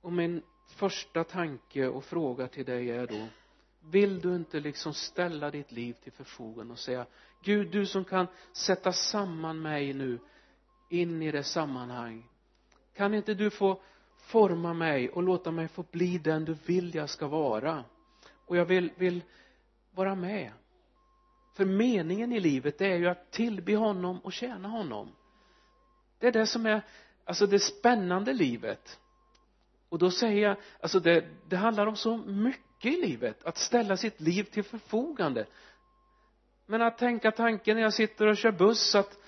och 0.00 0.12
min 0.12 0.42
första 0.66 1.24
tanke 1.24 1.88
och 1.88 2.04
fråga 2.04 2.48
till 2.48 2.64
dig 2.64 2.90
är 2.90 3.06
då 3.06 3.28
vill 3.80 4.20
du 4.20 4.36
inte 4.36 4.60
liksom 4.60 4.94
ställa 4.94 5.50
ditt 5.50 5.72
liv 5.72 5.92
till 5.92 6.12
förfogande 6.12 6.72
och 6.72 6.78
säga 6.78 7.06
Gud 7.42 7.70
du 7.72 7.86
som 7.86 8.04
kan 8.04 8.26
sätta 8.52 8.92
samman 8.92 9.62
mig 9.62 9.92
nu 9.92 10.18
in 10.90 11.22
i 11.22 11.30
det 11.30 11.44
sammanhang 11.44 12.28
kan 12.94 13.14
inte 13.14 13.34
du 13.34 13.50
få 13.50 13.82
forma 14.22 14.72
mig 14.74 15.08
och 15.08 15.22
låta 15.22 15.50
mig 15.50 15.68
få 15.68 15.84
bli 15.90 16.18
den 16.18 16.44
du 16.44 16.54
vill 16.66 16.94
jag 16.94 17.10
ska 17.10 17.28
vara. 17.28 17.84
Och 18.46 18.56
jag 18.56 18.64
vill, 18.64 18.92
vill 18.96 19.22
vara 19.90 20.14
med. 20.14 20.52
För 21.56 21.64
meningen 21.64 22.32
i 22.32 22.40
livet 22.40 22.78
det 22.78 22.86
är 22.86 22.96
ju 22.96 23.08
att 23.08 23.30
tillbe 23.30 23.76
honom 23.76 24.18
och 24.18 24.32
tjäna 24.32 24.68
honom. 24.68 25.12
Det 26.18 26.26
är 26.26 26.32
det 26.32 26.46
som 26.46 26.66
är 26.66 26.82
alltså 27.24 27.46
det 27.46 27.58
spännande 27.58 28.32
livet. 28.32 28.98
Och 29.88 29.98
då 29.98 30.10
säger 30.10 30.48
jag 30.48 30.56
alltså 30.80 31.00
det, 31.00 31.24
det 31.48 31.56
handlar 31.56 31.86
om 31.86 31.96
så 31.96 32.16
mycket 32.16 32.92
i 32.92 33.06
livet 33.06 33.44
att 33.44 33.58
ställa 33.58 33.96
sitt 33.96 34.20
liv 34.20 34.44
till 34.44 34.64
förfogande. 34.64 35.46
Men 36.66 36.82
att 36.82 36.98
tänka 36.98 37.30
tanken 37.30 37.76
när 37.76 37.82
jag 37.82 37.94
sitter 37.94 38.26
och 38.26 38.36
kör 38.36 38.52
buss 38.52 38.94
att 38.94 39.18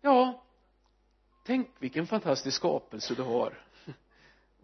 ja 0.00 0.42
tänk 1.44 1.68
vilken 1.78 2.06
fantastisk 2.06 2.56
skapelse 2.56 3.14
du 3.14 3.22
har 3.22 3.62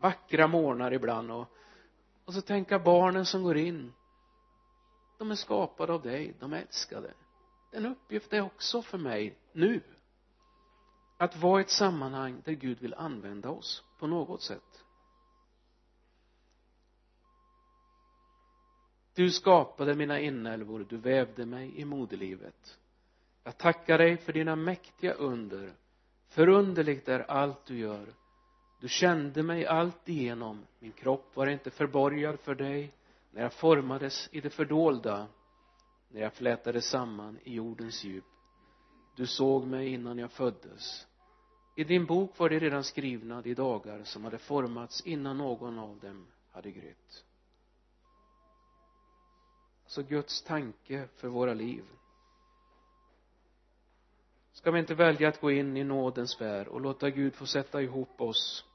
vackra 0.00 0.46
morgnar 0.46 0.92
ibland 0.92 1.30
och 1.30 1.54
och 2.28 2.34
så 2.34 2.40
tänka 2.40 2.78
barnen 2.78 3.26
som 3.26 3.42
går 3.42 3.56
in. 3.56 3.92
De 5.18 5.30
är 5.30 5.34
skapade 5.34 5.92
av 5.92 6.02
dig, 6.02 6.36
de 6.40 6.52
är 6.52 6.62
älskade. 6.62 7.14
En 7.72 7.86
uppgift 7.86 8.32
är 8.32 8.40
också 8.40 8.82
för 8.82 8.98
mig 8.98 9.38
nu 9.52 9.82
att 11.16 11.36
vara 11.36 11.60
i 11.60 11.64
ett 11.64 11.70
sammanhang 11.70 12.42
där 12.44 12.52
Gud 12.52 12.80
vill 12.80 12.94
använda 12.94 13.50
oss 13.50 13.84
på 13.98 14.06
något 14.06 14.42
sätt. 14.42 14.84
Du 19.14 19.30
skapade 19.30 19.94
mina 19.94 20.20
inälvor, 20.20 20.86
du 20.88 20.96
vävde 20.96 21.46
mig 21.46 21.80
i 21.80 21.84
moderlivet. 21.84 22.78
Jag 23.44 23.58
tackar 23.58 23.98
dig 23.98 24.16
för 24.16 24.32
dina 24.32 24.56
mäktiga 24.56 25.12
under. 25.12 25.72
Förunderligt 26.28 27.08
är 27.08 27.30
allt 27.30 27.66
du 27.66 27.78
gör 27.78 28.14
du 28.80 28.88
kände 28.88 29.42
mig 29.42 29.66
allt 29.66 30.08
igenom. 30.08 30.66
Min 30.78 30.92
kropp 30.92 31.36
var 31.36 31.46
inte 31.46 31.70
förborgad 31.70 32.40
för 32.40 32.54
dig. 32.54 32.94
När 33.30 33.42
jag 33.42 33.52
formades 33.52 34.28
i 34.32 34.40
det 34.40 34.50
fördolda 34.50 35.26
när 36.08 36.20
jag 36.20 36.32
flätades 36.32 36.86
samman 36.86 37.38
i 37.44 37.54
jordens 37.54 38.04
djup. 38.04 38.24
Du 39.16 39.26
såg 39.26 39.66
mig 39.66 39.88
innan 39.88 40.18
jag 40.18 40.32
föddes. 40.32 41.06
I 41.76 41.84
din 41.84 42.06
bok 42.06 42.38
var 42.38 42.48
det 42.48 42.58
redan 42.58 42.84
skrivna 42.84 43.42
de 43.42 43.54
dagar 43.54 44.04
som 44.04 44.24
hade 44.24 44.38
formats 44.38 45.00
innan 45.00 45.38
någon 45.38 45.78
av 45.78 45.98
dem 45.98 46.26
hade 46.50 46.70
grytt. 46.70 47.24
Alltså 49.84 50.02
Guds 50.02 50.42
tanke 50.42 51.08
för 51.16 51.28
våra 51.28 51.54
liv. 51.54 51.84
Ska 54.52 54.70
vi 54.70 54.78
inte 54.78 54.94
välja 54.94 55.28
att 55.28 55.40
gå 55.40 55.50
in 55.50 55.76
i 55.76 55.84
nådens 55.84 56.40
värld 56.40 56.66
och 56.68 56.80
låta 56.80 57.10
Gud 57.10 57.34
få 57.34 57.46
sätta 57.46 57.82
ihop 57.82 58.20
oss 58.20 58.67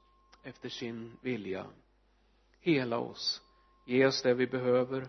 efter 0.44 0.68
sin 0.68 1.16
vilja. 1.20 1.66
Hela 2.60 2.98
oss. 2.98 3.42
Ge 3.84 4.06
oss 4.06 4.22
det 4.22 4.34
vi 4.34 4.46
behöver 4.46 5.08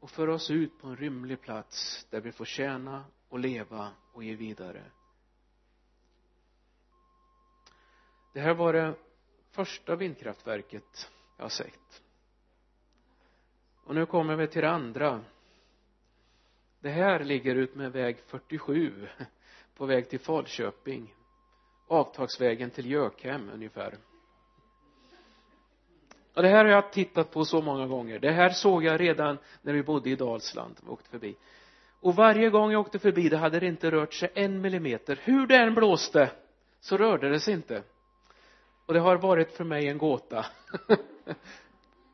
och 0.00 0.10
föra 0.10 0.34
oss 0.34 0.50
ut 0.50 0.78
på 0.78 0.86
en 0.86 0.96
rymlig 0.96 1.40
plats 1.40 2.06
där 2.10 2.20
vi 2.20 2.32
får 2.32 2.44
tjäna 2.44 3.04
och 3.28 3.38
leva 3.38 3.92
och 4.12 4.24
ge 4.24 4.34
vidare. 4.34 4.90
Det 8.32 8.40
här 8.40 8.54
var 8.54 8.72
det 8.72 8.94
första 9.50 9.96
vindkraftverket 9.96 11.10
jag 11.36 11.44
har 11.44 11.50
sett. 11.50 12.02
Och 13.84 13.94
nu 13.94 14.06
kommer 14.06 14.36
vi 14.36 14.48
till 14.48 14.62
det 14.62 14.70
andra. 14.70 15.24
Det 16.80 16.90
här 16.90 17.24
ligger 17.24 17.54
ut 17.54 17.74
med 17.74 17.92
väg 17.92 18.18
47 18.26 19.08
på 19.74 19.86
väg 19.86 20.08
till 20.08 20.20
Falköping 20.20 21.14
avtagsvägen 21.88 22.70
till 22.70 22.90
Gökhem 22.90 23.50
ungefär. 23.54 23.94
Och 26.34 26.42
det 26.42 26.48
här 26.48 26.64
har 26.64 26.72
jag 26.72 26.92
tittat 26.92 27.30
på 27.30 27.44
så 27.44 27.62
många 27.62 27.86
gånger. 27.86 28.18
Det 28.18 28.30
här 28.30 28.50
såg 28.50 28.84
jag 28.84 29.00
redan 29.00 29.38
när 29.62 29.72
vi 29.72 29.82
bodde 29.82 30.10
i 30.10 30.16
Dalsland 30.16 30.76
och 30.86 30.92
åkte 30.92 31.10
förbi. 31.10 31.36
Och 32.00 32.14
varje 32.14 32.50
gång 32.50 32.72
jag 32.72 32.80
åkte 32.80 32.98
förbi 32.98 33.28
det 33.28 33.36
hade 33.36 33.60
det 33.60 33.66
inte 33.66 33.90
rört 33.90 34.14
sig 34.14 34.30
en 34.34 34.60
millimeter. 34.60 35.20
Hur 35.22 35.46
det 35.46 35.56
än 35.56 35.74
blåste 35.74 36.30
så 36.80 36.96
rörde 36.96 37.28
det 37.28 37.40
sig 37.40 37.54
inte. 37.54 37.82
Och 38.86 38.94
det 38.94 39.00
har 39.00 39.16
varit 39.16 39.52
för 39.52 39.64
mig 39.64 39.88
en 39.88 39.98
gåta. 39.98 40.46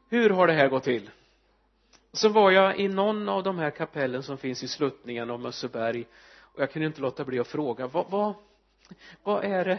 Hur 0.09 0.31
har 0.31 0.47
det 0.47 0.53
här 0.53 0.69
gått 0.69 0.85
till? 0.85 1.11
Så 2.13 2.29
var 2.29 2.51
jag 2.51 2.79
i 2.79 2.89
någon 2.89 3.29
av 3.29 3.43
de 3.43 3.59
här 3.59 3.71
kapellen 3.71 4.23
som 4.23 4.39
finns 4.39 4.63
i 4.63 4.69
sluttningen 4.69 5.31
av 5.31 5.41
Mösseberg 5.41 6.07
och 6.41 6.63
jag 6.63 6.73
kunde 6.73 6.87
inte 6.87 7.01
låta 7.01 7.25
bli 7.25 7.39
att 7.39 7.49
fråga 7.49 7.87
vad, 7.87 8.11
vad, 8.11 8.35
vad 9.23 9.45
är 9.45 9.65
det? 9.65 9.79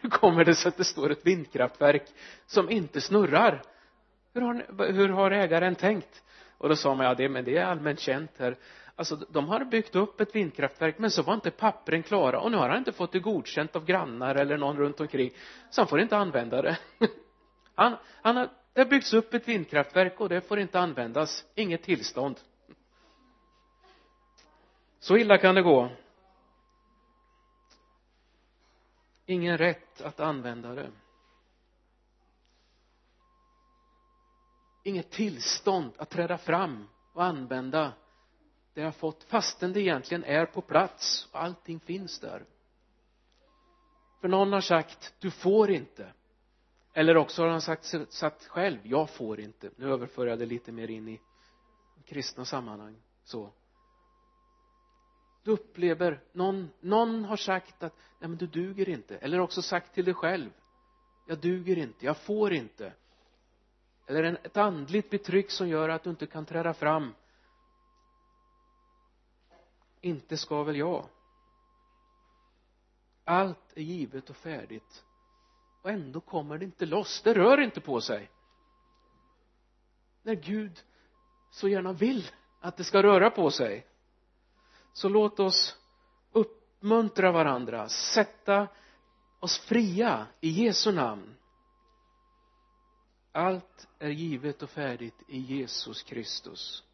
Hur 0.00 0.10
kommer 0.10 0.44
det 0.44 0.54
sig 0.54 0.68
att 0.68 0.76
det 0.76 0.84
står 0.84 1.10
ett 1.10 1.26
vindkraftverk 1.26 2.02
som 2.46 2.70
inte 2.70 3.00
snurrar? 3.00 3.62
Hur 4.34 4.40
har, 4.40 4.92
hur 4.92 5.08
har 5.08 5.30
ägaren 5.30 5.74
tänkt? 5.74 6.22
Och 6.58 6.68
då 6.68 6.76
sa 6.76 6.94
man 6.94 7.06
ja 7.06 7.14
det 7.14 7.28
men 7.28 7.44
det 7.44 7.56
är 7.56 7.64
allmänt 7.64 8.00
känt 8.00 8.30
här. 8.38 8.56
Alltså 8.96 9.16
de 9.16 9.48
har 9.48 9.64
byggt 9.64 9.96
upp 9.96 10.20
ett 10.20 10.34
vindkraftverk 10.34 10.98
men 10.98 11.10
så 11.10 11.22
var 11.22 11.34
inte 11.34 11.50
pappren 11.50 12.02
klara. 12.02 12.40
Och 12.40 12.50
nu 12.50 12.56
har 12.56 12.68
han 12.68 12.78
inte 12.78 12.92
fått 12.92 13.12
det 13.12 13.18
godkänt 13.18 13.76
av 13.76 13.84
grannar 13.84 14.34
eller 14.34 14.56
någon 14.56 14.76
runt 14.76 15.00
omkring. 15.00 15.30
Så 15.70 15.80
han 15.80 15.88
får 15.88 16.00
inte 16.00 16.16
använda 16.16 16.62
det. 16.62 16.78
Han, 17.74 17.96
han 18.22 18.36
har, 18.36 18.48
det 18.72 18.80
har 18.80 18.88
byggts 18.88 19.14
upp 19.14 19.34
ett 19.34 19.48
vindkraftverk 19.48 20.20
och 20.20 20.28
det 20.28 20.40
får 20.40 20.58
inte 20.58 20.80
användas. 20.80 21.44
Inget 21.54 21.82
tillstånd. 21.82 22.40
Så 25.00 25.16
illa 25.16 25.38
kan 25.38 25.54
det 25.54 25.62
gå. 25.62 25.90
Ingen 29.28 29.58
rätt 29.58 30.00
att 30.00 30.20
använda 30.20 30.74
det. 30.74 30.90
Inget 34.84 35.10
tillstånd 35.10 35.92
att 35.96 36.10
träda 36.10 36.38
fram 36.38 36.88
och 37.12 37.24
använda 37.24 37.92
det 38.74 38.80
jag 38.80 38.96
fått 38.96 39.24
fastän 39.24 39.72
det 39.72 39.80
egentligen 39.80 40.24
är 40.24 40.46
på 40.46 40.60
plats 40.60 41.28
och 41.32 41.42
allting 41.42 41.80
finns 41.80 42.20
där. 42.20 42.44
För 44.20 44.28
någon 44.28 44.52
har 44.52 44.60
sagt 44.60 45.14
du 45.18 45.30
får 45.30 45.70
inte. 45.70 46.12
Eller 46.94 47.16
också 47.16 47.42
har 47.42 47.50
han 47.50 47.60
sagt, 47.60 48.12
sagt 48.12 48.46
själv 48.46 48.78
jag 48.86 49.10
får 49.10 49.40
inte. 49.40 49.70
Nu 49.76 49.92
överför 49.92 50.26
jag 50.26 50.38
det 50.38 50.46
lite 50.46 50.72
mer 50.72 50.90
in 50.90 51.08
i 51.08 51.20
kristna 52.04 52.44
sammanhang 52.44 52.96
så 53.24 53.52
du 55.48 55.52
upplever 55.52 56.20
någon, 56.32 56.70
någon 56.80 57.24
har 57.24 57.36
sagt 57.36 57.82
att 57.82 57.96
nej 58.18 58.28
men 58.28 58.38
du 58.38 58.46
duger 58.46 58.88
inte. 58.88 59.16
Eller 59.16 59.40
också 59.40 59.62
sagt 59.62 59.94
till 59.94 60.04
dig 60.04 60.14
själv 60.14 60.50
jag 61.26 61.38
duger 61.38 61.78
inte, 61.78 62.06
jag 62.06 62.16
får 62.16 62.52
inte. 62.52 62.92
Eller 64.06 64.22
en, 64.22 64.36
ett 64.42 64.56
andligt 64.56 65.10
betryck 65.10 65.50
som 65.50 65.68
gör 65.68 65.88
att 65.88 66.02
du 66.02 66.10
inte 66.10 66.26
kan 66.26 66.46
träda 66.46 66.74
fram. 66.74 67.14
Inte 70.00 70.36
ska 70.36 70.62
väl 70.62 70.76
jag. 70.76 71.08
Allt 73.24 73.72
är 73.74 73.82
givet 73.82 74.30
och 74.30 74.36
färdigt. 74.36 75.04
Och 75.82 75.90
ändå 75.90 76.20
kommer 76.20 76.58
det 76.58 76.64
inte 76.64 76.86
loss. 76.86 77.22
Det 77.22 77.34
rör 77.34 77.60
inte 77.60 77.80
på 77.80 78.00
sig. 78.00 78.30
När 80.22 80.34
Gud 80.34 80.84
så 81.50 81.68
gärna 81.68 81.92
vill 81.92 82.30
att 82.60 82.76
det 82.76 82.84
ska 82.84 83.02
röra 83.02 83.30
på 83.30 83.50
sig 83.50 83.86
så 84.98 85.08
låt 85.08 85.40
oss 85.40 85.76
uppmuntra 86.32 87.32
varandra 87.32 87.88
sätta 87.88 88.68
oss 89.40 89.58
fria 89.58 90.26
i 90.40 90.48
Jesu 90.48 90.92
namn. 90.92 91.34
Allt 93.32 93.88
är 93.98 94.08
givet 94.08 94.62
och 94.62 94.70
färdigt 94.70 95.14
i 95.28 95.38
Jesus 95.38 96.02
Kristus. 96.02 96.84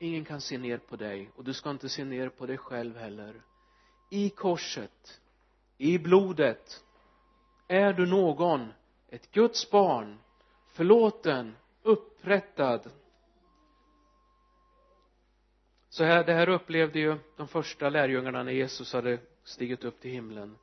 Ingen 0.00 0.24
kan 0.24 0.40
se 0.40 0.58
ner 0.58 0.78
på 0.78 0.96
dig 0.96 1.30
och 1.36 1.44
du 1.44 1.54
ska 1.54 1.70
inte 1.70 1.88
se 1.88 2.04
ner 2.04 2.28
på 2.28 2.46
dig 2.46 2.58
själv 2.58 2.96
heller. 2.96 3.42
I 4.10 4.30
korset 4.30 5.20
i 5.78 5.98
blodet 5.98 6.84
är 7.68 7.92
du 7.92 8.06
någon 8.06 8.72
ett 9.08 9.30
Guds 9.30 9.70
barn 9.70 10.18
förlåten 10.68 11.56
upprättad 11.82 12.90
så 15.96 16.04
här, 16.04 16.24
det 16.24 16.32
här 16.32 16.48
upplevde 16.48 16.98
ju 16.98 17.18
de 17.36 17.48
första 17.48 17.88
lärjungarna 17.88 18.42
när 18.42 18.52
Jesus 18.52 18.92
hade 18.92 19.18
stigit 19.44 19.84
upp 19.84 20.00
till 20.00 20.10
himlen. 20.10 20.58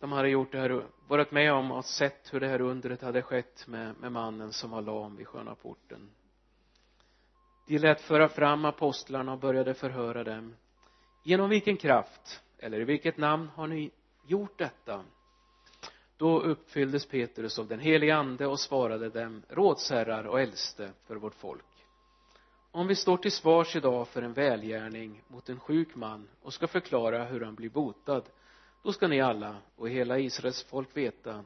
De 0.00 0.12
hade 0.12 0.28
gjort 0.28 0.52
det 0.52 0.58
här, 0.58 0.86
varit 1.08 1.30
med 1.30 1.52
om 1.52 1.72
och 1.72 1.84
sett 1.84 2.34
hur 2.34 2.40
det 2.40 2.48
här 2.48 2.60
undret 2.60 3.02
hade 3.02 3.22
skett 3.22 3.66
med, 3.66 3.94
med 4.00 4.12
mannen 4.12 4.52
som 4.52 4.70
var 4.70 4.82
lam 4.82 5.16
vid 5.16 5.28
sköna 5.28 5.54
porten. 5.54 6.10
De 7.66 7.78
lät 7.78 8.00
föra 8.00 8.28
fram 8.28 8.64
apostlarna 8.64 9.32
och 9.32 9.38
började 9.38 9.74
förhöra 9.74 10.24
dem. 10.24 10.56
Genom 11.24 11.50
vilken 11.50 11.76
kraft 11.76 12.42
eller 12.58 12.80
i 12.80 12.84
vilket 12.84 13.16
namn 13.16 13.48
har 13.48 13.66
ni 13.66 13.90
gjort 14.26 14.58
detta? 14.58 15.04
Då 16.22 16.40
uppfylldes 16.40 17.06
Petrus 17.06 17.58
av 17.58 17.68
den 17.68 17.80
helige 17.80 18.16
ande 18.16 18.46
och 18.46 18.60
svarade 18.60 19.08
dem 19.08 19.42
rådsherrar 19.48 20.24
och 20.24 20.40
äldste 20.40 20.92
för 21.06 21.16
vårt 21.16 21.34
folk 21.34 21.64
om 22.70 22.86
vi 22.86 22.94
står 22.94 23.16
till 23.16 23.32
svars 23.32 23.76
idag 23.76 24.08
för 24.08 24.22
en 24.22 24.32
välgärning 24.32 25.22
mot 25.28 25.48
en 25.48 25.60
sjuk 25.60 25.94
man 25.94 26.28
och 26.42 26.54
ska 26.54 26.66
förklara 26.66 27.24
hur 27.24 27.40
han 27.40 27.54
blir 27.54 27.70
botad 27.70 28.22
då 28.82 28.92
ska 28.92 29.08
ni 29.08 29.20
alla 29.20 29.56
och 29.76 29.88
hela 29.88 30.18
Israels 30.18 30.62
folk 30.62 30.96
veta 30.96 31.44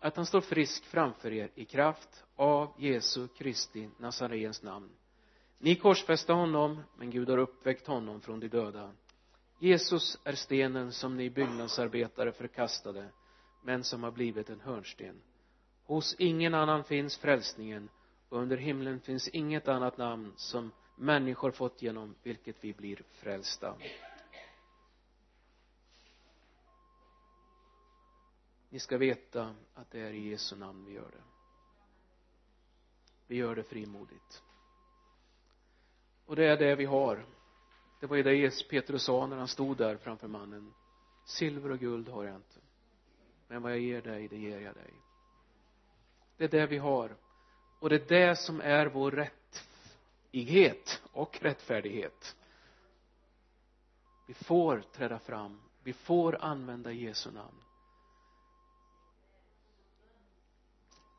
att 0.00 0.16
han 0.16 0.26
står 0.26 0.40
frisk 0.40 0.84
framför 0.84 1.32
er 1.32 1.50
i 1.54 1.64
kraft 1.64 2.24
av 2.36 2.74
Jesu 2.78 3.28
Kristi 3.28 3.88
Nazarens 3.98 4.62
namn. 4.62 4.90
Ni 5.58 5.74
korsfäste 5.74 6.32
honom 6.32 6.82
men 6.96 7.10
Gud 7.10 7.30
har 7.30 7.38
uppväckt 7.38 7.86
honom 7.86 8.20
från 8.20 8.40
de 8.40 8.48
döda. 8.48 8.90
Jesus 9.58 10.18
är 10.24 10.32
stenen 10.32 10.92
som 10.92 11.16
ni 11.16 11.30
byggnadsarbetare 11.30 12.32
förkastade 12.32 13.08
men 13.62 13.84
som 13.84 14.02
har 14.02 14.10
blivit 14.10 14.50
en 14.50 14.60
hörnsten. 14.60 15.22
Hos 15.84 16.14
ingen 16.18 16.54
annan 16.54 16.84
finns 16.84 17.18
frälsningen 17.18 17.88
och 18.28 18.38
under 18.38 18.56
himlen 18.56 19.00
finns 19.00 19.28
inget 19.28 19.68
annat 19.68 19.98
namn 19.98 20.32
som 20.36 20.70
människor 20.96 21.50
fått 21.50 21.82
genom 21.82 22.14
vilket 22.22 22.56
vi 22.60 22.72
blir 22.72 23.02
frälsta. 23.12 23.74
Ni 28.70 28.78
ska 28.78 28.98
veta 28.98 29.54
att 29.74 29.90
det 29.90 30.00
är 30.00 30.12
i 30.12 30.28
Jesu 30.28 30.56
namn 30.56 30.84
vi 30.84 30.92
gör 30.92 31.10
det. 31.10 31.22
Vi 33.26 33.36
gör 33.36 33.56
det 33.56 33.62
frimodigt. 33.62 34.42
Och 36.26 36.36
det 36.36 36.44
är 36.44 36.56
det 36.56 36.74
vi 36.74 36.84
har. 36.84 37.26
Det 38.00 38.06
var 38.06 38.16
ju 38.16 38.22
det 38.22 38.68
Petrus 38.68 39.02
sa 39.02 39.26
när 39.26 39.36
han 39.36 39.48
stod 39.48 39.76
där 39.76 39.96
framför 39.96 40.28
mannen. 40.28 40.74
Silver 41.24 41.70
och 41.70 41.78
guld 41.78 42.08
har 42.08 42.24
jag 42.24 42.36
inte 42.36 42.60
men 43.48 43.62
vad 43.62 43.72
jag 43.72 43.78
ger 43.78 44.02
dig 44.02 44.28
det 44.28 44.36
ger 44.36 44.60
jag 44.60 44.74
dig. 44.74 44.94
Det 46.36 46.44
är 46.44 46.48
det 46.48 46.66
vi 46.66 46.78
har. 46.78 47.16
Och 47.80 47.88
det 47.88 47.94
är 47.96 48.28
det 48.28 48.36
som 48.36 48.60
är 48.60 48.86
vår 48.86 49.10
rättighet 49.10 51.02
och 51.12 51.38
rättfärdighet. 51.42 52.36
Vi 54.26 54.34
får 54.34 54.80
träda 54.92 55.18
fram. 55.18 55.60
Vi 55.82 55.92
får 55.92 56.38
använda 56.40 56.92
Jesu 56.92 57.30
namn. 57.30 57.62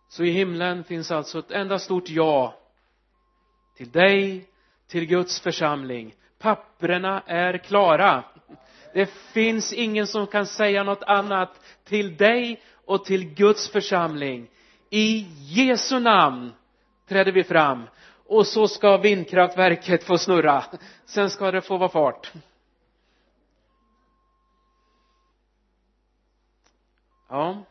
Så 0.09 0.23
i 0.23 0.31
himlen 0.31 0.83
finns 0.83 1.11
alltså 1.11 1.39
ett 1.39 1.51
enda 1.51 1.79
stort 1.79 2.09
ja 2.09 2.59
till 3.75 3.91
dig 3.91 4.49
till 4.87 5.05
Guds 5.05 5.39
församling. 5.39 6.15
Papprena 6.37 7.21
är 7.21 7.57
klara 7.57 8.23
det 8.93 9.05
finns 9.05 9.73
ingen 9.73 10.07
som 10.07 10.27
kan 10.27 10.45
säga 10.45 10.83
något 10.83 11.03
annat 11.03 11.61
till 11.83 12.17
dig 12.17 12.61
och 12.85 13.05
till 13.05 13.33
Guds 13.33 13.69
församling. 13.69 14.49
I 14.89 15.27
Jesu 15.39 15.99
namn 15.99 16.51
träder 17.07 17.31
vi 17.31 17.43
fram. 17.43 17.83
Och 18.25 18.47
så 18.47 18.67
ska 18.67 18.97
vindkraftverket 18.97 20.03
få 20.03 20.17
snurra. 20.17 20.63
Sen 21.05 21.29
ska 21.29 21.51
det 21.51 21.61
få 21.61 21.77
vara 21.77 21.89
fart. 21.89 22.31
Ja 27.29 27.63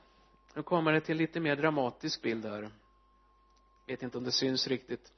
nu 0.59 0.63
kommer 0.63 0.93
det 0.93 1.01
till 1.01 1.17
lite 1.17 1.41
mer 1.41 1.57
dramatisk 1.57 2.23
bild 2.23 2.45
här. 2.45 2.71
Vet 3.87 4.03
inte 4.03 4.19
om 4.19 4.25
det 4.25 4.33
syns 4.33 4.69
riktigt. 4.69 5.13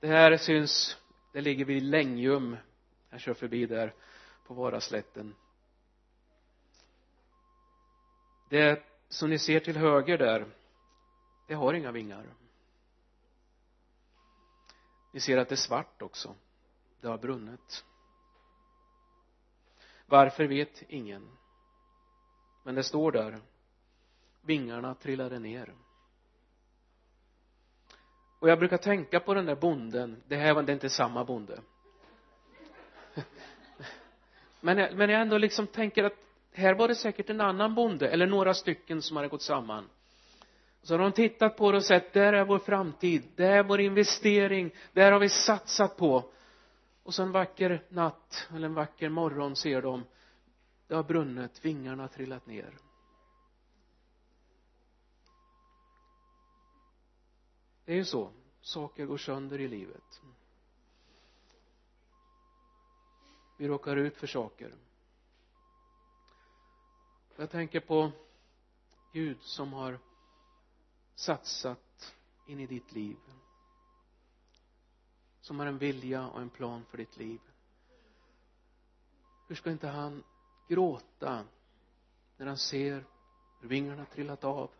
Det 0.00 0.06
här 0.06 0.36
syns 0.36 0.96
det 1.32 1.40
ligger 1.40 1.64
vid 1.64 1.82
Längjum 1.82 2.56
jag 3.10 3.20
kör 3.20 3.34
förbi 3.34 3.66
där 3.66 3.94
på 4.44 4.54
Varaslätten 4.54 5.34
det 8.52 8.82
som 9.08 9.30
ni 9.30 9.38
ser 9.38 9.60
till 9.60 9.76
höger 9.76 10.18
där 10.18 10.46
det 11.46 11.54
har 11.54 11.74
inga 11.74 11.92
vingar. 11.92 12.34
Ni 15.12 15.20
ser 15.20 15.38
att 15.38 15.48
det 15.48 15.54
är 15.54 15.56
svart 15.56 16.02
också. 16.02 16.34
Det 17.00 17.08
har 17.08 17.18
brunnit. 17.18 17.84
Varför 20.06 20.44
vet 20.44 20.82
ingen. 20.88 21.36
Men 22.62 22.74
det 22.74 22.84
står 22.84 23.12
där 23.12 23.40
vingarna 24.40 24.94
trillade 24.94 25.38
ner. 25.38 25.74
Och 28.38 28.48
jag 28.48 28.58
brukar 28.58 28.78
tänka 28.78 29.20
på 29.20 29.34
den 29.34 29.46
där 29.46 29.56
bonden. 29.56 30.22
Det 30.26 30.36
här 30.36 30.54
var 30.54 30.62
det 30.62 30.72
inte 30.72 30.90
samma 30.90 31.24
bonde 31.24 31.62
men 34.62 34.78
jag, 34.78 34.96
men 34.96 35.10
jag 35.10 35.20
ändå 35.20 35.38
liksom 35.38 35.66
tänker 35.66 36.04
att 36.04 36.16
här 36.52 36.74
var 36.74 36.88
det 36.88 36.94
säkert 36.94 37.30
en 37.30 37.40
annan 37.40 37.74
bonde 37.74 38.08
eller 38.08 38.26
några 38.26 38.54
stycken 38.54 39.02
som 39.02 39.16
hade 39.16 39.28
gått 39.28 39.42
samman. 39.42 39.88
Så 40.82 40.94
har 40.94 40.98
de 40.98 41.12
tittat 41.12 41.56
på 41.56 41.70
det 41.72 41.76
och 41.76 41.84
sett 41.84 42.12
där 42.12 42.32
är 42.32 42.44
vår 42.44 42.58
framtid 42.58 43.22
där 43.36 43.52
är 43.52 43.62
vår 43.62 43.80
investering 43.80 44.70
där 44.92 45.12
har 45.12 45.20
vi 45.20 45.28
satsat 45.28 45.96
på. 45.96 46.30
Och 47.02 47.14
så 47.14 47.22
en 47.22 47.32
vacker 47.32 47.82
natt 47.88 48.48
eller 48.54 48.66
en 48.66 48.74
vacker 48.74 49.08
morgon 49.08 49.56
ser 49.56 49.82
de 49.82 50.04
det 50.86 50.94
har 50.94 51.02
brunnit, 51.02 51.64
vingarna 51.64 52.02
har 52.02 52.08
trillat 52.08 52.46
ner. 52.46 52.78
Det 57.84 57.92
är 57.92 57.96
ju 57.96 58.04
så 58.04 58.32
saker 58.60 59.06
går 59.06 59.16
sönder 59.16 59.60
i 59.60 59.68
livet. 59.68 60.20
Vi 63.62 63.68
råkar 63.68 63.96
ut 63.96 64.16
för 64.16 64.26
saker. 64.26 64.74
Jag 67.36 67.50
tänker 67.50 67.80
på 67.80 68.12
Gud 69.12 69.42
som 69.42 69.72
har 69.72 69.98
satsat 71.14 72.14
in 72.46 72.60
i 72.60 72.66
ditt 72.66 72.92
liv. 72.92 73.16
Som 75.40 75.58
har 75.58 75.66
en 75.66 75.78
vilja 75.78 76.28
och 76.28 76.40
en 76.40 76.50
plan 76.50 76.84
för 76.84 76.98
ditt 76.98 77.16
liv. 77.16 77.40
Hur 79.48 79.54
ska 79.54 79.70
inte 79.70 79.88
han 79.88 80.24
gråta 80.68 81.44
när 82.36 82.46
han 82.46 82.58
ser 82.58 83.04
hur 83.60 83.68
vingarna 83.68 84.04
trillat 84.04 84.44
av? 84.44 84.70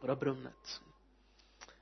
Och 0.00 0.06
det 0.06 0.08
har 0.08 0.16
brunnit? 0.16 0.82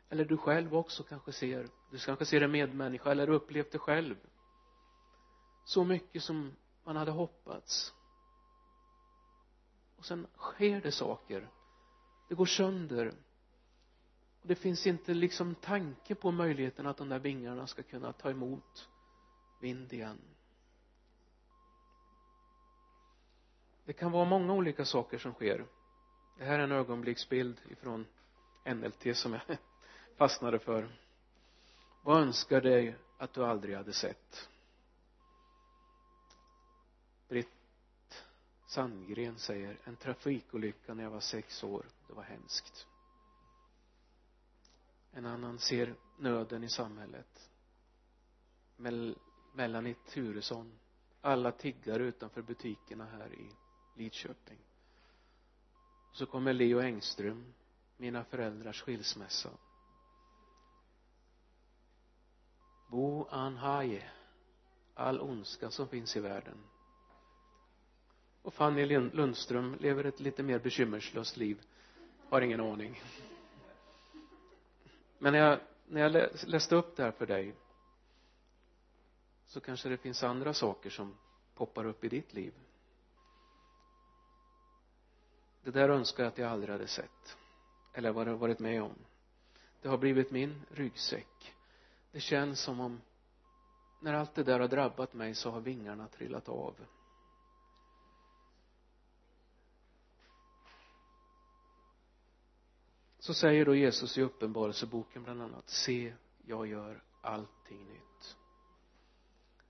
Eller 0.09 0.25
du 0.25 0.37
själv 0.37 0.75
också 0.75 1.03
kanske 1.03 1.33
ser. 1.33 1.69
Du 1.91 1.99
kanske 1.99 2.25
ser 2.25 2.41
en 2.41 2.51
medmänniska 2.53 3.11
eller 3.11 3.29
upplevt 3.29 3.73
det 3.73 3.79
själv 3.79 4.17
så 5.67 5.85
mycket 5.85 6.23
som 6.23 6.53
man 6.85 6.97
hade 6.97 7.11
hoppats. 7.11 7.95
Och 9.97 10.05
sen 10.05 10.27
sker 10.37 10.81
det 10.81 10.93
saker. 10.93 11.49
Det 12.29 12.35
går 12.35 12.47
sönder. 12.47 13.07
Och 14.41 14.49
det 14.49 14.55
finns 14.55 14.87
inte 14.87 15.15
liksom 15.15 15.55
tanke 15.55 16.15
på 16.15 16.31
möjligheten 16.31 16.87
att 16.87 16.97
de 16.97 17.09
där 17.09 17.19
vingarna 17.19 17.67
ska 17.67 17.83
kunna 17.83 18.13
ta 18.13 18.31
emot 18.31 18.89
vind 19.61 19.93
igen. 19.93 20.19
Det 23.85 23.93
kan 23.93 24.13
vara 24.13 24.25
många 24.25 24.53
olika 24.53 24.85
saker 24.85 25.19
som 25.19 25.33
sker. 25.33 25.67
Det 26.39 26.45
här 26.45 26.59
är 26.59 26.65
en 26.65 26.73
ögonblicksbild 26.73 27.61
ifrån 27.71 28.07
NLT 28.65 29.17
som 29.17 29.33
jag 29.33 29.43
fastnade 30.17 30.59
för. 30.59 30.89
Vad 32.03 32.23
önskar 32.23 32.61
dig 32.61 32.97
att 33.19 33.33
du 33.33 33.45
aldrig 33.45 33.77
hade 33.77 33.93
sett? 33.93 34.49
Britt 37.29 37.49
Sandgren 38.67 39.39
säger 39.39 39.79
en 39.85 39.97
trafikolycka 39.97 40.95
när 40.95 41.03
jag 41.03 41.11
var 41.11 41.21
sex 41.21 41.65
år. 41.65 41.87
Det 42.07 42.13
var 42.13 42.23
hemskt. 42.23 42.87
En 45.13 45.27
annan 45.27 45.59
ser 45.59 45.95
nöden 46.19 46.65
i 46.65 46.69
samhället. 46.69 47.51
Mel, 48.77 49.19
Melanie 49.55 49.95
Turesson 49.95 50.79
alla 51.21 51.53
tiggare 51.53 52.03
utanför 52.03 52.43
butikerna 52.43 53.05
här 53.05 53.35
i 53.35 53.51
Lidköping. 53.97 54.59
Så 56.13 56.27
kommer 56.27 56.53
Leo 56.53 56.81
Engström 56.81 57.55
mina 57.97 58.25
föräldrars 58.25 58.83
skilsmässa. 58.83 59.51
Bo 62.89 63.27
Anhaje. 63.31 64.11
All 64.95 65.21
ondska 65.21 65.71
som 65.71 65.89
finns 65.89 66.17
i 66.17 66.21
världen 66.21 66.59
och 68.47 68.55
Fanny 68.55 68.87
Lundström 68.87 69.77
lever 69.81 70.05
ett 70.05 70.21
lite 70.21 70.43
mer 70.43 70.59
bekymmerslöst 70.59 71.37
liv. 71.37 71.63
Har 72.29 72.41
ingen 72.41 72.61
aning. 72.61 73.03
Men 75.19 75.33
när 75.33 75.41
jag 75.41 75.61
när 75.87 76.01
jag 76.01 76.31
läste 76.47 76.77
upp 76.77 76.97
det 76.97 77.03
här 77.03 77.11
för 77.11 77.27
dig 77.27 77.55
så 79.47 79.61
kanske 79.61 79.89
det 79.89 79.97
finns 79.97 80.23
andra 80.23 80.55
saker 80.55 80.91
som 80.91 81.15
poppar 81.55 81.85
upp 81.85 82.05
i 82.05 82.09
ditt 82.09 82.35
liv. 82.35 82.55
Det 85.63 85.71
där 85.71 85.89
önskar 85.89 86.23
jag 86.25 86.31
att 86.31 86.39
jag 86.39 86.51
aldrig 86.51 86.71
hade 86.71 86.87
sett 86.87 87.37
eller 87.93 88.11
varit 88.13 88.59
med 88.59 88.83
om. 88.83 88.95
Det 89.83 89.89
har 89.89 89.99
blivit 89.99 90.31
min 90.31 90.63
ryggsäck. 90.71 91.55
Det 92.13 92.21
känns 92.21 92.61
som 92.61 92.81
om 92.81 93.01
när 94.01 94.15
allt 94.15 94.35
det 94.35 94.43
där 94.43 94.61
har 94.61 94.69
drabbat 94.69 95.15
mig 95.15 95.35
så 95.35 95.51
har 95.51 95.61
vingarna 95.61 96.09
trillat 96.09 96.49
av. 96.49 96.75
så 103.27 103.35
säger 103.35 103.65
då 103.65 103.75
Jesus 103.75 104.19
i 104.19 104.23
uppenbarelseboken 104.23 105.23
bland 105.23 105.43
annat 105.43 105.69
se 105.69 106.15
jag 106.45 106.67
gör 106.67 107.03
allting 107.21 107.87
nytt. 107.87 108.37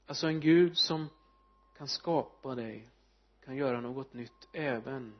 Alltså 0.06 0.26
en 0.26 0.40
Gud 0.40 0.78
som 0.78 1.08
kan 1.76 1.88
skapa 1.88 2.54
dig 2.54 2.90
kan 3.44 3.56
göra 3.56 3.80
något 3.80 4.12
nytt 4.12 4.48
även 4.52 5.14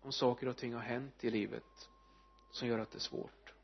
om 0.00 0.12
saker 0.12 0.48
och 0.48 0.56
ting 0.56 0.74
har 0.74 0.80
hänt 0.80 1.24
i 1.24 1.30
livet 1.30 1.90
som 2.50 2.68
gör 2.68 2.78
att 2.78 2.90
det 2.90 2.98
är 2.98 3.00
svårt. 3.00 3.54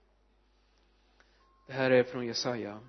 Det 1.66 1.72
här 1.72 1.90
är 1.90 2.04
från 2.04 2.26
Jesaja. 2.26 2.80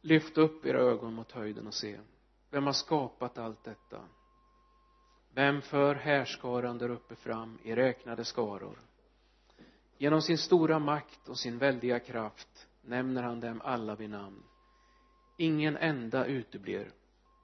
Lyft 0.00 0.38
upp 0.38 0.66
era 0.66 0.78
ögon 0.78 1.14
mot 1.14 1.32
höjden 1.32 1.66
och 1.66 1.74
se 1.74 2.00
vem 2.50 2.66
har 2.66 2.72
skapat 2.72 3.38
allt 3.38 3.64
detta? 3.64 4.04
Vem 5.34 5.62
för 5.62 5.94
härskaran 5.94 6.78
där 6.78 6.88
uppe 6.88 7.14
fram 7.14 7.58
i 7.62 7.74
räknade 7.74 8.24
skaror? 8.24 8.78
Genom 10.04 10.22
sin 10.22 10.38
stora 10.38 10.78
makt 10.78 11.28
och 11.28 11.38
sin 11.38 11.58
väldiga 11.58 12.00
kraft 12.00 12.66
nämner 12.82 13.22
han 13.22 13.40
dem 13.40 13.60
alla 13.64 13.94
vid 13.96 14.10
namn. 14.10 14.42
Ingen 15.36 15.76
enda 15.76 16.24
uteblir. 16.24 16.92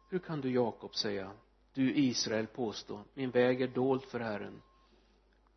Hur 0.08 0.18
kan 0.18 0.40
du 0.40 0.50
Jakob 0.50 0.94
säga 0.94 1.32
du 1.74 1.94
Israel 1.94 2.46
påstå 2.46 3.04
min 3.14 3.30
väg 3.30 3.62
är 3.62 3.68
dold 3.68 4.02
för 4.02 4.20
Herren. 4.20 4.62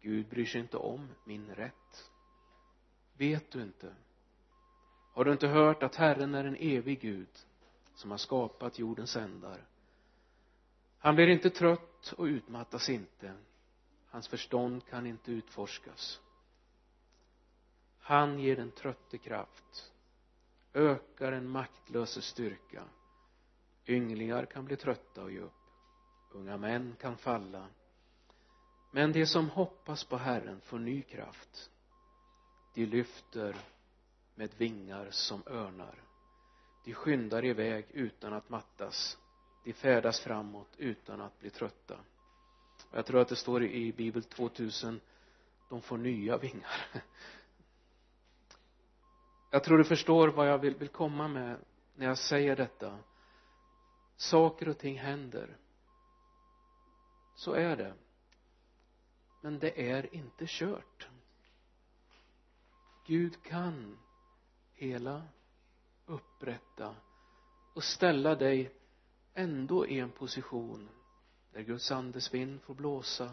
Gud 0.01 0.27
bryr 0.29 0.45
sig 0.45 0.61
inte 0.61 0.77
om 0.77 1.09
min 1.25 1.55
rätt. 1.55 2.11
Vet 3.17 3.51
du 3.51 3.61
inte? 3.61 3.95
Har 5.13 5.25
du 5.25 5.31
inte 5.31 5.47
hört 5.47 5.83
att 5.83 5.95
Herren 5.95 6.35
är 6.35 6.45
en 6.45 6.57
evig 6.59 7.01
Gud 7.01 7.45
som 7.95 8.11
har 8.11 8.17
skapat 8.17 8.79
jordens 8.79 9.15
ändar? 9.15 9.65
Han 10.99 11.15
blir 11.15 11.27
inte 11.27 11.49
trött 11.49 12.13
och 12.17 12.25
utmattas 12.25 12.89
inte. 12.89 13.33
Hans 14.09 14.27
förstånd 14.27 14.85
kan 14.85 15.05
inte 15.05 15.31
utforskas 15.31 16.22
han 18.03 18.39
ger 18.39 18.55
den 18.55 18.71
trötte 18.71 19.17
kraft 19.17 19.93
ökar 20.73 21.31
den 21.31 21.49
maktlöses 21.49 22.25
styrka. 22.25 22.83
Ynglingar 23.87 24.45
kan 24.45 24.65
bli 24.65 24.75
trötta 24.75 25.23
och 25.23 25.31
ge 25.31 25.39
upp. 25.39 25.53
Unga 26.31 26.57
män 26.57 26.95
kan 26.99 27.17
falla. 27.17 27.67
Men 28.91 29.11
de 29.11 29.25
som 29.25 29.49
hoppas 29.49 30.03
på 30.03 30.17
Herren 30.17 30.61
får 30.61 30.79
ny 30.79 31.01
kraft. 31.01 31.71
De 32.73 32.85
lyfter 32.85 33.55
med 34.35 34.53
vingar 34.57 35.07
som 35.11 35.43
örnar. 35.45 36.03
De 36.85 36.93
skyndar 36.93 37.45
iväg 37.45 37.85
utan 37.91 38.33
att 38.33 38.49
mattas. 38.49 39.17
De 39.63 39.73
färdas 39.73 40.19
framåt 40.19 40.69
utan 40.77 41.21
att 41.21 41.39
bli 41.39 41.49
trötta. 41.49 41.99
Jag 42.91 43.05
tror 43.05 43.21
att 43.21 43.27
det 43.27 43.35
står 43.35 43.63
i 43.63 43.93
bibel 43.93 44.23
2000 44.23 45.01
de 45.69 45.81
får 45.81 45.97
nya 45.97 46.37
vingar 46.37 47.03
jag 49.53 49.63
tror 49.63 49.77
du 49.77 49.83
förstår 49.83 50.27
vad 50.27 50.49
jag 50.49 50.57
vill, 50.57 50.75
vill 50.75 50.89
komma 50.89 51.27
med 51.27 51.59
när 51.95 52.05
jag 52.05 52.17
säger 52.17 52.55
detta. 52.55 52.99
Saker 54.15 54.69
och 54.69 54.77
ting 54.77 54.99
händer. 54.99 55.57
Så 57.35 57.53
är 57.53 57.75
det. 57.77 57.93
Men 59.41 59.59
det 59.59 59.91
är 59.91 60.15
inte 60.15 60.45
kört. 60.47 61.07
Gud 63.07 63.43
kan 63.43 63.97
hela 64.73 65.23
upprätta 66.05 66.95
och 67.73 67.83
ställa 67.83 68.35
dig 68.35 68.75
ändå 69.33 69.87
i 69.87 69.99
en 69.99 70.11
position 70.11 70.89
där 71.51 71.61
Guds 71.61 71.91
andes 71.91 72.33
vind 72.33 72.61
får 72.61 72.75
blåsa 72.75 73.31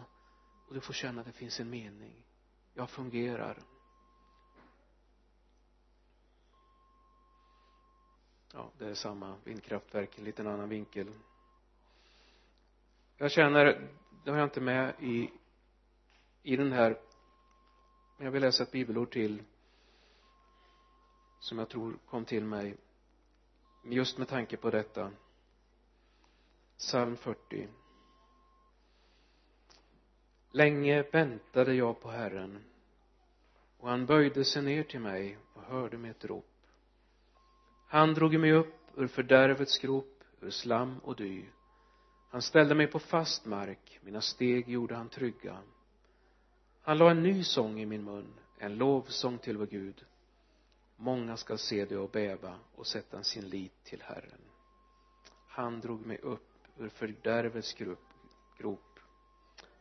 och 0.67 0.73
du 0.73 0.81
får 0.81 0.93
känna 0.93 1.21
att 1.21 1.27
det 1.27 1.33
finns 1.33 1.59
en 1.59 1.69
mening. 1.69 2.25
Jag 2.73 2.89
fungerar. 2.89 3.70
Ja 8.53 8.71
det 8.77 8.85
är 8.85 8.93
samma 8.93 9.35
vindkraftverk 9.43 10.17
en 10.17 10.23
liten 10.23 10.47
annan 10.47 10.69
vinkel. 10.69 11.07
Jag 13.17 13.31
känner 13.31 13.87
det 14.23 14.31
har 14.31 14.37
jag 14.37 14.45
inte 14.45 14.61
med 14.61 14.93
i 14.99 15.31
i 16.43 16.55
den 16.55 16.71
här 16.71 16.99
men 18.17 18.25
jag 18.25 18.31
vill 18.31 18.41
läsa 18.41 18.63
ett 18.63 18.71
bibelord 18.71 19.11
till 19.11 19.43
som 21.39 21.57
jag 21.59 21.69
tror 21.69 21.97
kom 22.09 22.25
till 22.25 22.45
mig 22.45 22.77
just 23.83 24.17
med 24.17 24.27
tanke 24.27 24.57
på 24.57 24.69
detta. 24.69 25.11
Psalm 26.77 27.17
40 27.17 27.67
länge 30.51 31.01
väntade 31.01 31.73
jag 31.73 32.01
på 32.01 32.09
Herren 32.09 32.63
och 33.77 33.89
han 33.89 34.05
böjde 34.05 34.45
sig 34.45 34.61
ner 34.61 34.83
till 34.83 34.99
mig 34.99 35.37
och 35.53 35.63
hörde 35.63 35.97
mitt 35.97 36.25
rop 36.25 36.50
han 37.91 38.13
drog 38.13 38.39
mig 38.39 38.51
upp 38.51 38.75
ur 38.95 39.07
fördärvets 39.07 39.77
grop 39.77 40.23
ur 40.41 40.49
slam 40.49 40.99
och 41.03 41.15
dy. 41.15 41.45
Han 42.29 42.41
ställde 42.41 42.75
mig 42.75 42.87
på 42.87 42.99
fast 42.99 43.45
mark 43.45 43.99
mina 44.01 44.21
steg 44.21 44.69
gjorde 44.69 44.95
han 44.95 45.09
trygga. 45.09 45.57
Han 46.81 46.97
la 46.97 47.11
en 47.11 47.23
ny 47.23 47.43
sång 47.43 47.79
i 47.79 47.85
min 47.85 48.03
mun 48.03 48.33
en 48.57 48.75
lovsång 48.75 49.37
till 49.37 49.57
vår 49.57 49.65
Gud. 49.65 50.05
Många 50.95 51.37
skall 51.37 51.57
se 51.57 51.85
det 51.85 51.97
och 51.97 52.09
bäva 52.09 52.59
och 52.75 52.87
sätta 52.87 53.23
sin 53.23 53.49
lit 53.49 53.83
till 53.83 54.01
Herren. 54.01 54.41
Han 55.47 55.81
drog 55.81 56.05
mig 56.05 56.17
upp 56.17 56.67
ur 56.77 56.89
fördärvets 56.89 57.75
grop. 58.57 58.99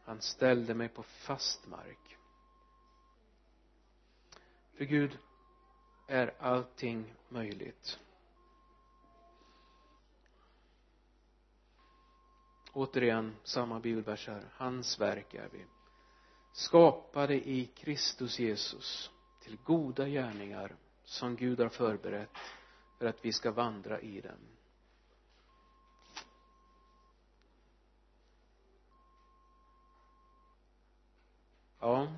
Han 0.04 0.20
ställde 0.20 0.74
mig 0.74 0.88
på 0.88 1.02
fast 1.02 1.66
mark. 1.66 2.16
För 4.76 4.84
Gud 4.84 5.18
är 6.10 6.34
allting 6.38 7.14
möjligt. 7.28 8.00
Återigen 12.72 13.36
samma 13.42 13.80
bibelvers 13.80 14.28
här 14.28 14.44
hans 14.52 15.00
verk 15.00 15.34
är 15.34 15.48
vi. 15.52 15.66
Skapade 16.52 17.48
i 17.48 17.66
Kristus 17.66 18.38
Jesus 18.38 19.10
till 19.40 19.56
goda 19.64 20.08
gärningar 20.08 20.76
som 21.04 21.36
Gud 21.36 21.60
har 21.60 21.68
förberett 21.68 22.36
för 22.98 23.06
att 23.06 23.24
vi 23.24 23.32
ska 23.32 23.50
vandra 23.50 24.00
i 24.00 24.20
dem. 24.20 24.48
Ja. 31.80 32.12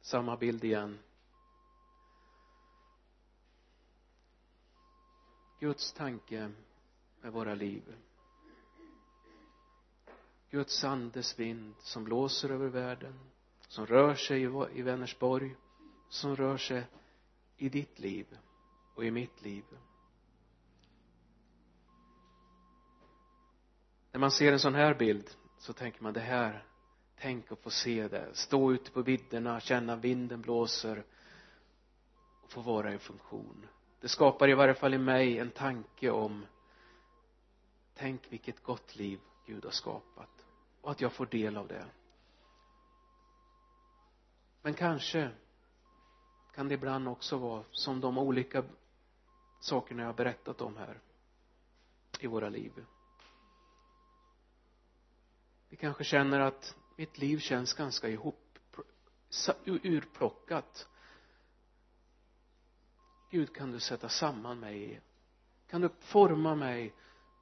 Samma 0.00 0.36
bild 0.36 0.64
igen. 0.64 0.98
Guds 5.60 5.92
tanke 5.92 6.50
med 7.20 7.32
våra 7.32 7.54
liv. 7.54 7.96
Guds 10.50 10.84
andes 10.84 11.38
vind 11.38 11.74
som 11.78 12.04
blåser 12.04 12.50
över 12.50 12.68
världen 12.68 13.18
som 13.68 13.86
rör 13.86 14.14
sig 14.14 14.42
i 14.78 14.82
Vänersborg 14.82 15.56
som 16.08 16.36
rör 16.36 16.56
sig 16.56 16.86
i 17.56 17.68
ditt 17.68 17.98
liv 17.98 18.38
och 18.94 19.04
i 19.04 19.10
mitt 19.10 19.42
liv. 19.42 19.64
När 24.12 24.20
man 24.20 24.30
ser 24.30 24.52
en 24.52 24.60
sån 24.60 24.74
här 24.74 24.94
bild 24.94 25.30
så 25.58 25.72
tänker 25.72 26.02
man 26.02 26.12
det 26.12 26.20
här 26.20 26.64
tänk 27.16 27.52
att 27.52 27.62
få 27.62 27.70
se 27.70 28.08
det. 28.08 28.30
Stå 28.34 28.72
ute 28.72 28.90
på 28.90 29.02
vidderna 29.02 29.60
känna 29.60 29.96
vinden 29.96 30.40
blåser 30.40 31.04
och 32.42 32.50
få 32.50 32.60
vara 32.60 32.94
i 32.94 32.98
funktion 32.98 33.66
det 34.00 34.08
skapar 34.08 34.48
i 34.48 34.54
varje 34.54 34.74
fall 34.74 34.94
i 34.94 34.98
mig 34.98 35.38
en 35.38 35.50
tanke 35.50 36.10
om 36.10 36.46
tänk 37.94 38.32
vilket 38.32 38.62
gott 38.62 38.96
liv 38.96 39.20
Gud 39.46 39.64
har 39.64 39.70
skapat 39.72 40.46
och 40.80 40.90
att 40.90 41.00
jag 41.00 41.12
får 41.12 41.26
del 41.26 41.56
av 41.56 41.68
det. 41.68 41.86
Men 44.62 44.74
kanske 44.74 45.30
kan 46.54 46.68
det 46.68 46.74
ibland 46.74 47.08
också 47.08 47.36
vara 47.36 47.64
som 47.70 48.00
de 48.00 48.18
olika 48.18 48.64
sakerna 49.60 50.02
jag 50.02 50.08
har 50.08 50.14
berättat 50.14 50.60
om 50.60 50.76
här 50.76 51.00
i 52.20 52.26
våra 52.26 52.48
liv. 52.48 52.84
Vi 55.68 55.76
kanske 55.76 56.04
känner 56.04 56.40
att 56.40 56.76
mitt 56.96 57.18
liv 57.18 57.38
känns 57.38 57.74
ganska 57.74 58.08
ihop 58.08 58.58
urplockat. 59.64 60.88
Gud 63.30 63.54
kan 63.54 63.72
du 63.72 63.80
sätta 63.80 64.08
samman 64.08 64.60
mig? 64.60 65.00
Kan 65.66 65.80
du 65.80 65.88
forma 66.00 66.54
mig 66.54 66.94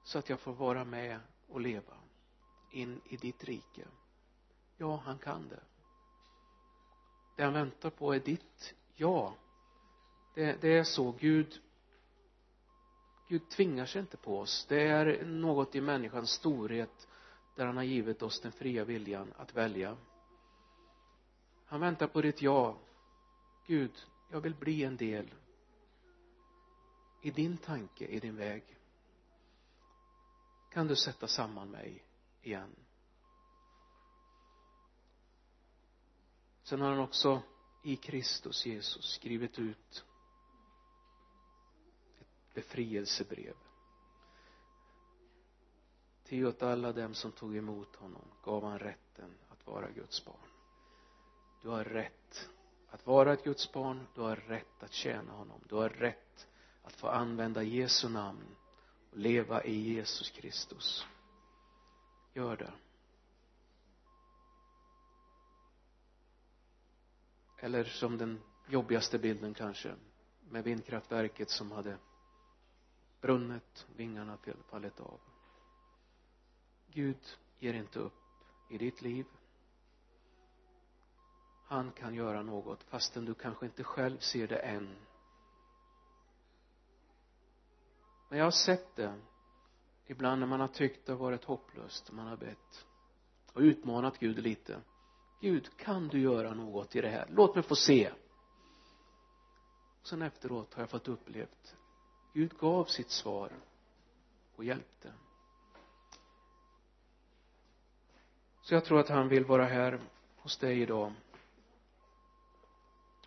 så 0.03 0.19
att 0.19 0.29
jag 0.29 0.41
får 0.41 0.53
vara 0.53 0.85
med 0.85 1.21
och 1.49 1.61
leva 1.61 1.95
in 2.71 3.01
i 3.05 3.17
ditt 3.17 3.45
rike? 3.45 3.87
Ja 4.77 4.97
han 5.05 5.19
kan 5.19 5.49
det. 5.49 5.61
Det 7.37 7.43
han 7.43 7.53
väntar 7.53 7.91
på 7.91 8.15
är 8.15 8.21
ditt 8.21 8.75
ja. 8.95 9.35
Det, 10.35 10.61
det 10.61 10.79
är 10.79 10.85
så 10.85 11.13
Gud 11.13 11.63
Gud 13.29 13.49
tvingar 13.49 13.87
sig 13.87 14.01
inte 14.01 14.17
på 14.17 14.39
oss. 14.41 14.67
Det 14.69 14.89
är 14.89 15.25
något 15.25 15.75
i 15.75 15.81
människans 15.81 16.31
storhet 16.31 17.09
där 17.57 17.67
han 17.67 17.77
har 17.77 17.85
givit 17.85 18.23
oss 18.23 18.41
den 18.41 18.53
fria 18.53 18.85
viljan 18.85 19.33
att 19.37 19.55
välja. 19.55 19.97
Han 21.67 21.81
väntar 21.81 22.07
på 22.07 22.21
ditt 22.21 22.43
ja. 22.43 22.79
Gud 23.67 23.93
jag 24.31 24.41
vill 24.41 24.55
bli 24.55 24.85
en 24.85 24.97
del 24.97 25.31
i 27.27 27.31
din 27.31 27.57
tanke, 27.57 28.07
i 28.07 28.21
din 28.21 28.37
väg. 28.37 28.79
Kan 30.71 30.87
du 30.87 30.97
sätta 30.97 31.29
samman 31.29 31.71
mig 31.71 32.05
igen? 32.43 32.77
Sen 36.63 36.81
har 36.81 36.91
han 36.91 36.99
också 36.99 37.43
i 37.83 37.97
Kristus 37.97 38.67
Jesus 38.67 39.05
skrivit 39.15 39.59
ut 39.59 40.05
ett 42.21 42.55
befrielsebrev. 42.55 43.57
Till 46.25 46.47
åt 46.47 46.63
alla 46.63 46.93
dem 46.93 47.15
som 47.15 47.33
tog 47.33 47.57
emot 47.57 47.97
honom 47.97 48.29
gav 48.43 48.65
han 48.65 48.79
rätten 48.79 49.35
att 49.49 49.67
vara 49.67 49.91
Guds 49.91 50.25
barn. 50.25 50.49
Du 51.63 51.69
har 51.69 51.85
rätt 51.85 52.51
att 52.89 53.07
vara 53.07 53.33
ett 53.33 53.45
Guds 53.45 53.73
barn 53.73 54.07
du 54.15 54.21
har 54.21 54.37
rätt 54.37 54.83
att 54.83 54.93
tjäna 54.93 55.33
honom 55.33 55.61
du 55.69 55.75
har 55.75 55.89
rätt 55.89 56.26
att 56.87 56.97
få 56.97 57.09
använda 57.09 57.63
Jesu 57.63 58.09
namn 58.09 58.57
och 59.11 59.19
leva 59.19 59.65
i 59.65 59.95
Jesus 59.95 60.31
Kristus. 60.31 61.07
Gör 62.35 62.57
det. 62.57 62.73
Eller 67.59 67.85
som 67.85 68.19
den 68.19 68.41
jobbigaste 68.69 69.19
bilden 69.19 69.55
kanske 69.55 69.95
med 70.51 70.65
vindkraftverket 70.65 71.51
som 71.51 71.73
hade 71.73 71.99
brunnit 73.21 73.87
vingarna 73.97 74.39
fallit 74.71 75.01
av. 75.01 75.21
Gud 76.87 77.39
ger 77.59 77.75
inte 77.75 77.99
upp 77.99 78.13
i 78.71 78.79
ditt 78.79 79.03
liv. 79.03 79.27
Han 81.67 81.93
kan 81.93 82.15
göra 82.15 82.43
något 82.43 82.83
fastän 82.83 83.25
du 83.25 83.35
kanske 83.35 83.67
inte 83.67 83.85
själv 83.85 84.19
ser 84.19 84.49
det 84.49 84.59
än. 84.59 84.97
Men 88.29 88.39
jag 88.39 88.47
har 88.47 88.51
sett 88.51 88.97
det. 88.97 89.15
Ibland 90.07 90.41
när 90.41 90.47
man 90.47 90.61
har 90.61 90.69
tyckt 90.69 91.07
det 91.07 91.13
har 91.13 91.19
varit 91.19 91.45
hopplöst 91.45 92.13
man 92.13 92.27
har 92.27 92.37
bett 92.37 92.87
och 93.53 93.61
utmanat 93.61 94.19
Gud 94.19 94.39
lite. 94.39 94.81
Gud 95.41 95.77
kan 95.77 96.09
du 96.09 96.21
göra 96.21 96.55
något 96.55 96.97
i 96.97 97.01
det 97.01 97.09
här? 97.09 97.29
Låt 97.31 97.55
mig 97.55 97.65
få 97.65 97.77
se. 97.77 98.13
Sen 100.03 100.23
efteråt 100.23 100.75
har 100.75 100.83
jag 100.83 100.91
fått 100.91 101.09
upplevt 101.09 101.77
Gud 102.37 102.59
gav 102.59 102.85
sitt 102.85 103.11
svar 103.11 103.53
och 104.57 104.65
hjälpte. 104.65 105.13
Så 108.63 108.75
jag 108.75 108.85
tror 108.85 109.01
att 109.01 109.09
han 109.09 109.29
vill 109.29 109.45
vara 109.45 109.65
här 109.65 110.01
hos 110.37 110.59
dig 110.59 110.83
idag. 110.83 111.13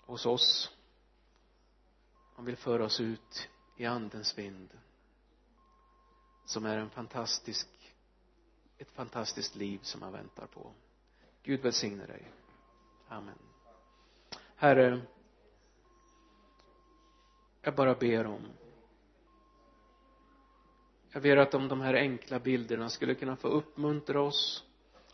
Hos 0.02 0.26
oss. 0.26 0.72
Han 2.36 2.46
vill 2.46 2.58
föra 2.58 2.86
oss 2.86 3.00
ut 3.00 3.50
i 3.78 3.86
andens 3.86 4.38
vind 4.38 4.70
som 6.50 6.66
är 6.66 6.78
en 6.78 6.90
fantastisk 6.90 7.68
ett 8.78 8.92
fantastiskt 8.92 9.56
liv 9.56 9.80
som 9.82 10.02
han 10.02 10.12
väntar 10.12 10.48
på. 10.48 10.72
Gud 11.44 11.62
välsigne 11.62 12.06
dig. 12.06 12.32
Amen. 13.08 13.38
Herre 14.56 15.02
jag 17.62 17.76
bara 17.76 17.96
ber 17.96 18.26
om 18.26 18.42
jag 21.12 21.22
ber 21.22 21.38
att 21.38 21.54
om 21.54 21.68
de 21.68 21.82
här 21.82 21.94
enkla 21.94 22.40
bilderna 22.40 22.90
skulle 22.90 23.16
kunna 23.16 23.36
få 23.36 23.48
uppmuntra 23.48 24.22
oss 24.22 24.64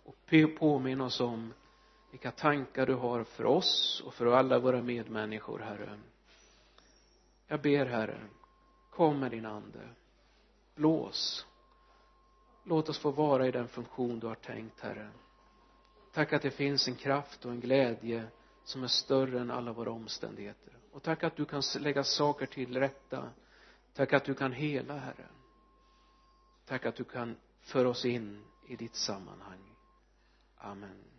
och 0.04 0.16
påminna 0.60 1.06
oss 1.06 1.20
om 1.20 1.54
vilka 2.12 2.32
tankar 2.32 2.86
du 2.86 2.94
har 2.94 3.24
för 3.24 3.46
oss 3.46 4.04
och 4.06 4.14
för 4.14 4.26
alla 4.26 4.60
våra 4.60 4.82
medmänniskor 4.82 5.60
herre. 5.60 6.00
Jag 7.48 7.62
ber 7.62 7.86
herre 7.86 8.28
kom 8.96 9.20
med 9.20 9.32
din 9.32 9.46
ande 9.46 9.90
blås 10.76 11.46
låt 12.66 12.90
oss 12.90 12.98
få 12.98 13.12
vara 13.12 13.48
i 13.48 13.52
den 13.52 13.68
funktion 13.68 14.20
du 14.20 14.28
har 14.28 14.36
tänkt 14.36 14.80
herre. 14.80 15.10
Tack 16.12 16.34
att 16.34 16.42
det 16.42 16.52
finns 16.52 16.88
en 16.88 16.96
kraft 16.96 17.46
och 17.46 17.52
en 17.52 17.60
glädje 17.60 18.28
som 18.64 18.84
är 18.84 18.88
större 18.88 19.40
än 19.40 19.52
alla 19.52 19.74
våra 19.74 19.92
omständigheter. 19.92 20.78
Och 20.92 21.04
tack 21.04 21.24
att 21.24 21.36
du 21.36 21.46
kan 21.46 21.62
lägga 21.80 22.04
saker 22.04 22.46
till 22.46 22.80
rätta. 22.80 23.30
Tack 23.94 24.14
att 24.14 24.26
du 24.26 24.34
kan 24.34 24.52
hela 24.52 24.98
herre. 24.98 25.28
Tack 26.66 26.86
att 26.86 26.96
du 26.96 27.04
kan 27.04 27.36
föra 27.62 27.90
oss 27.90 28.06
in 28.06 28.44
i 28.68 28.76
ditt 28.76 28.96
sammanhang. 28.96 29.76
Amen. 30.58 31.15